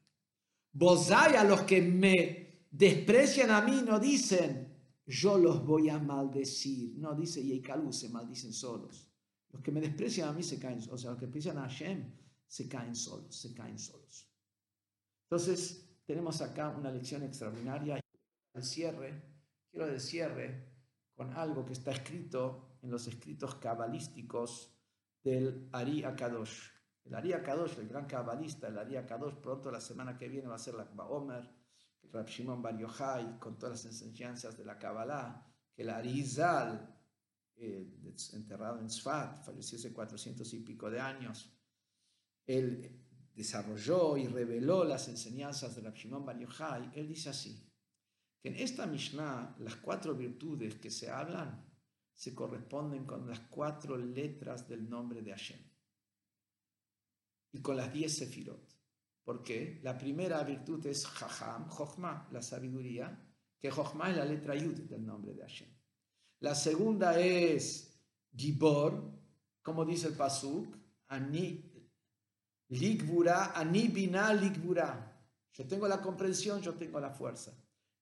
[0.71, 4.69] Bozai a los que me desprecian a mí no dicen,
[5.05, 6.95] yo los voy a maldecir.
[6.97, 9.09] No, dice Yeikalu, se maldicen solos.
[9.51, 12.13] Los que me desprecian a mí se caen, o sea, los que desprecian a Hashem
[12.47, 14.27] se caen solos, se caen solos.
[15.23, 17.99] Entonces, tenemos acá una lección extraordinaria.
[18.53, 19.21] El cierre,
[19.71, 20.78] quiero el cierre
[21.19, 24.73] con algo que está escrito en los escritos cabalísticos
[25.21, 26.69] del Ari Akadosh.
[27.03, 30.55] El Ari Akadosh, el gran cabalista, el Ari Akadosh, pronto la semana que viene va
[30.55, 31.43] a ser la Omer,
[32.03, 32.25] el Rab
[32.61, 35.45] Bar Yochai, con todas las enseñanzas de la Kabbalah,
[35.75, 36.97] que el Arizal,
[37.57, 37.99] eh,
[38.31, 41.53] enterrado en Sfat, falleció hace 400 y pico de años,
[42.45, 42.97] él
[43.35, 47.68] desarrolló y reveló las enseñanzas de Rab Shimon Bar Yochai, él dice así,
[48.41, 51.65] que en esta Mishnah las cuatro virtudes que se hablan
[52.13, 55.59] se corresponden con las cuatro letras del nombre de Hashem
[57.51, 58.77] y con las diez sefirot.
[59.23, 59.79] ¿Por qué?
[59.83, 63.25] La primera virtud es Jajam, Jochma, la sabiduría,
[63.59, 65.69] que Jochma es la letra Yud del nombre de Hashem.
[66.39, 68.01] La segunda es
[68.35, 69.11] Gibor,
[69.61, 70.75] como dice el Pasuk,
[71.07, 71.69] Ani
[72.69, 75.05] Ligbura, Ani Bina Ligbura.
[75.53, 77.53] Yo tengo la comprensión, yo tengo la fuerza.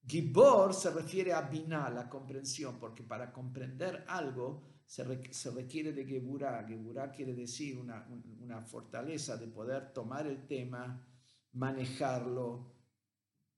[0.08, 6.66] Gibor se refiere a Binah, la comprensión, porque para comprender algo se, requiere de Geburah.
[6.66, 11.06] Geburah quiere decir una, fortaleza de poder tomar el tema,
[11.52, 12.74] manejarlo,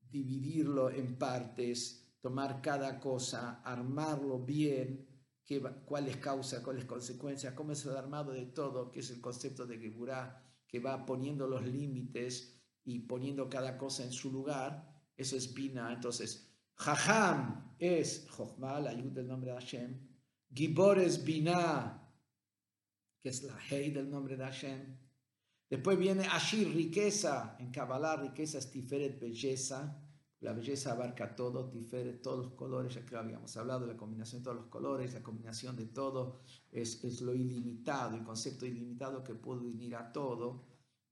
[0.09, 5.07] dividirlo en partes, tomar cada cosa, armarlo bien,
[5.45, 9.67] qué, cuáles causas, cuáles consecuencias, cómo es el armado de todo, que es el concepto
[9.67, 14.88] de Geburah, que va poniendo los límites y poniendo cada cosa en su lugar
[15.19, 15.91] eso es Bina.
[15.91, 19.99] Entonces, Jajam es Jochma, la ayuda del nombre de Hashem.
[20.53, 22.09] Gibor es Bina,
[23.21, 24.97] que es la Hei del nombre de Hashem.
[25.69, 27.57] Después viene Ashir, riqueza.
[27.59, 30.01] En Kabbalah, riqueza es Tiferet, belleza.
[30.39, 32.95] La belleza abarca todo, Tiferet, todos los colores.
[32.95, 36.39] Ya que habíamos hablado de la combinación de todos los colores, la combinación de todo
[36.71, 40.63] es, es lo ilimitado, el concepto ilimitado que puede unir a todo.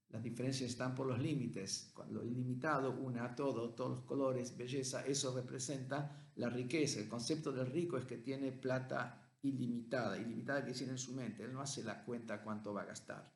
[0.10, 1.94] Las diferencias están por los límites.
[2.10, 7.00] Lo ilimitado une a todo, todos los colores, belleza, eso representa la riqueza.
[7.00, 11.44] El concepto del rico es que tiene plata ilimitada, ilimitada que tiene en su mente.
[11.44, 13.34] Él no hace la cuenta cuánto va a gastar.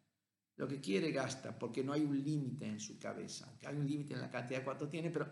[0.55, 3.57] Lo que quiere gasta porque no hay un límite en su cabeza.
[3.65, 5.30] Hay un límite en la cantidad de cuánto tiene, pero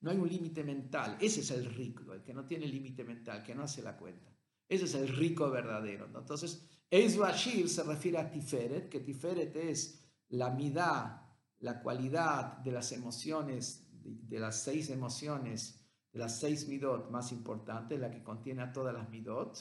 [0.00, 1.18] no hay un límite mental.
[1.20, 4.34] Ese es el rico, el que no tiene límite mental, que no hace la cuenta.
[4.68, 6.06] Ese es el rico verdadero.
[6.06, 9.99] Entonces, Eizu Ashir se refiere a Tiferet, que Tiferet es
[10.30, 11.28] la midá,
[11.58, 17.98] la cualidad de las emociones, de, las seis emociones, de las seis midot más importantes,
[17.98, 19.58] la que contiene a todas las midot,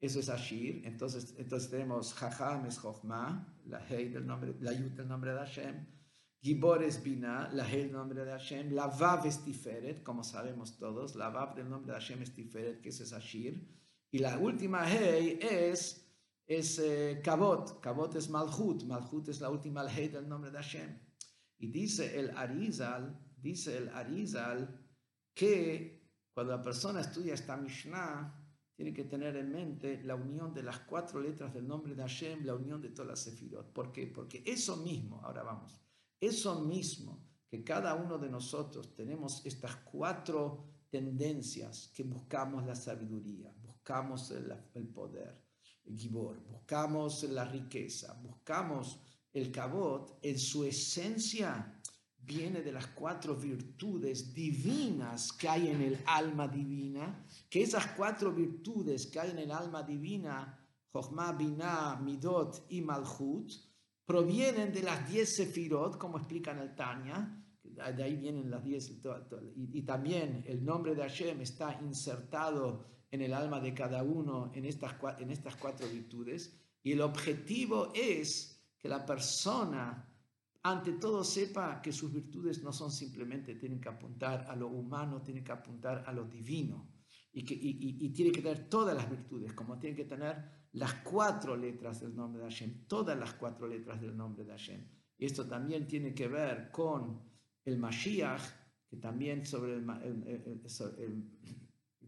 [0.00, 0.82] eso es Ashir.
[0.84, 5.38] Entonces, entonces tenemos Jajam es Jochma, la Hei del nombre, la Yut del nombre de
[5.38, 5.86] Hashem,
[6.42, 9.40] Gibor es Bina, la Hei del nombre de Hashem, la Vav es
[10.02, 13.66] como sabemos todos, la Vav del nombre de Hashem es Tiferet, que eso es Ashir.
[14.10, 16.03] Y la última Hei es
[16.46, 20.98] es eh, Kabot, Kabot es Malhut, Malhut es la última ley del nombre de Hashem.
[21.58, 24.80] Y dice el Arizal, dice el Arizal
[25.32, 28.40] que cuando la persona estudia esta Mishnah,
[28.74, 32.44] tiene que tener en mente la unión de las cuatro letras del nombre de Hashem,
[32.44, 33.72] la unión de todas las sefirot.
[33.72, 34.08] ¿Por qué?
[34.08, 35.80] Porque eso mismo, ahora vamos,
[36.20, 43.54] eso mismo que cada uno de nosotros tenemos estas cuatro tendencias que buscamos la sabiduría,
[43.62, 45.43] buscamos el, el poder,
[45.92, 49.00] Gibor, buscamos la riqueza, buscamos
[49.32, 51.80] el cabot, en su esencia
[52.16, 58.32] viene de las cuatro virtudes divinas que hay en el alma divina, que esas cuatro
[58.32, 60.58] virtudes que hay en el alma divina,
[60.92, 63.50] Jochma, Binah, Midot y Malhut,
[64.06, 68.90] provienen de las diez sefirot, como explica en el Tanya, de ahí vienen las diez,
[68.90, 74.50] y, y también el nombre de Hashem está insertado en el alma de cada uno
[74.54, 76.52] en estas, en estas cuatro virtudes.
[76.82, 80.12] Y el objetivo es que la persona,
[80.64, 85.22] ante todo, sepa que sus virtudes no son simplemente, tienen que apuntar a lo humano,
[85.22, 86.90] tienen que apuntar a lo divino.
[87.32, 91.56] Y, que, y, tiene que tener todas las virtudes, como tiene que tener las cuatro
[91.56, 94.84] letras del nombre de Hashem, todas las cuatro letras del nombre de Hashem.
[95.18, 97.22] Y esto también tiene que ver con
[97.64, 98.42] el Mashiach,
[98.88, 99.88] que también sobre el,
[100.98, 101.63] el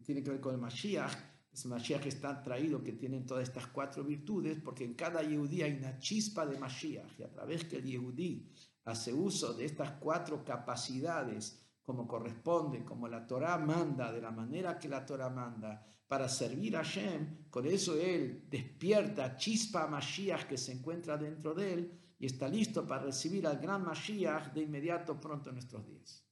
[0.06, 1.12] tiene que ver con el Mashiach,
[1.52, 5.72] es Mashiach está traído, que tiene todas estas cuatro virtudes, porque en cada Yehudí hay
[5.72, 8.52] una chispa de Mashiach, y a través que el Yehudí
[8.84, 14.78] hace uso de estas cuatro capacidades, como corresponde, como la Torah manda, de la manera
[14.78, 20.56] que la Torah manda, para servir a Hashem, con eso él despierta chispa Mashiach que
[20.56, 25.18] se encuentra dentro de él y está listo para recibir al gran Mashiach de inmediato
[25.18, 26.25] pronto en nuestros días.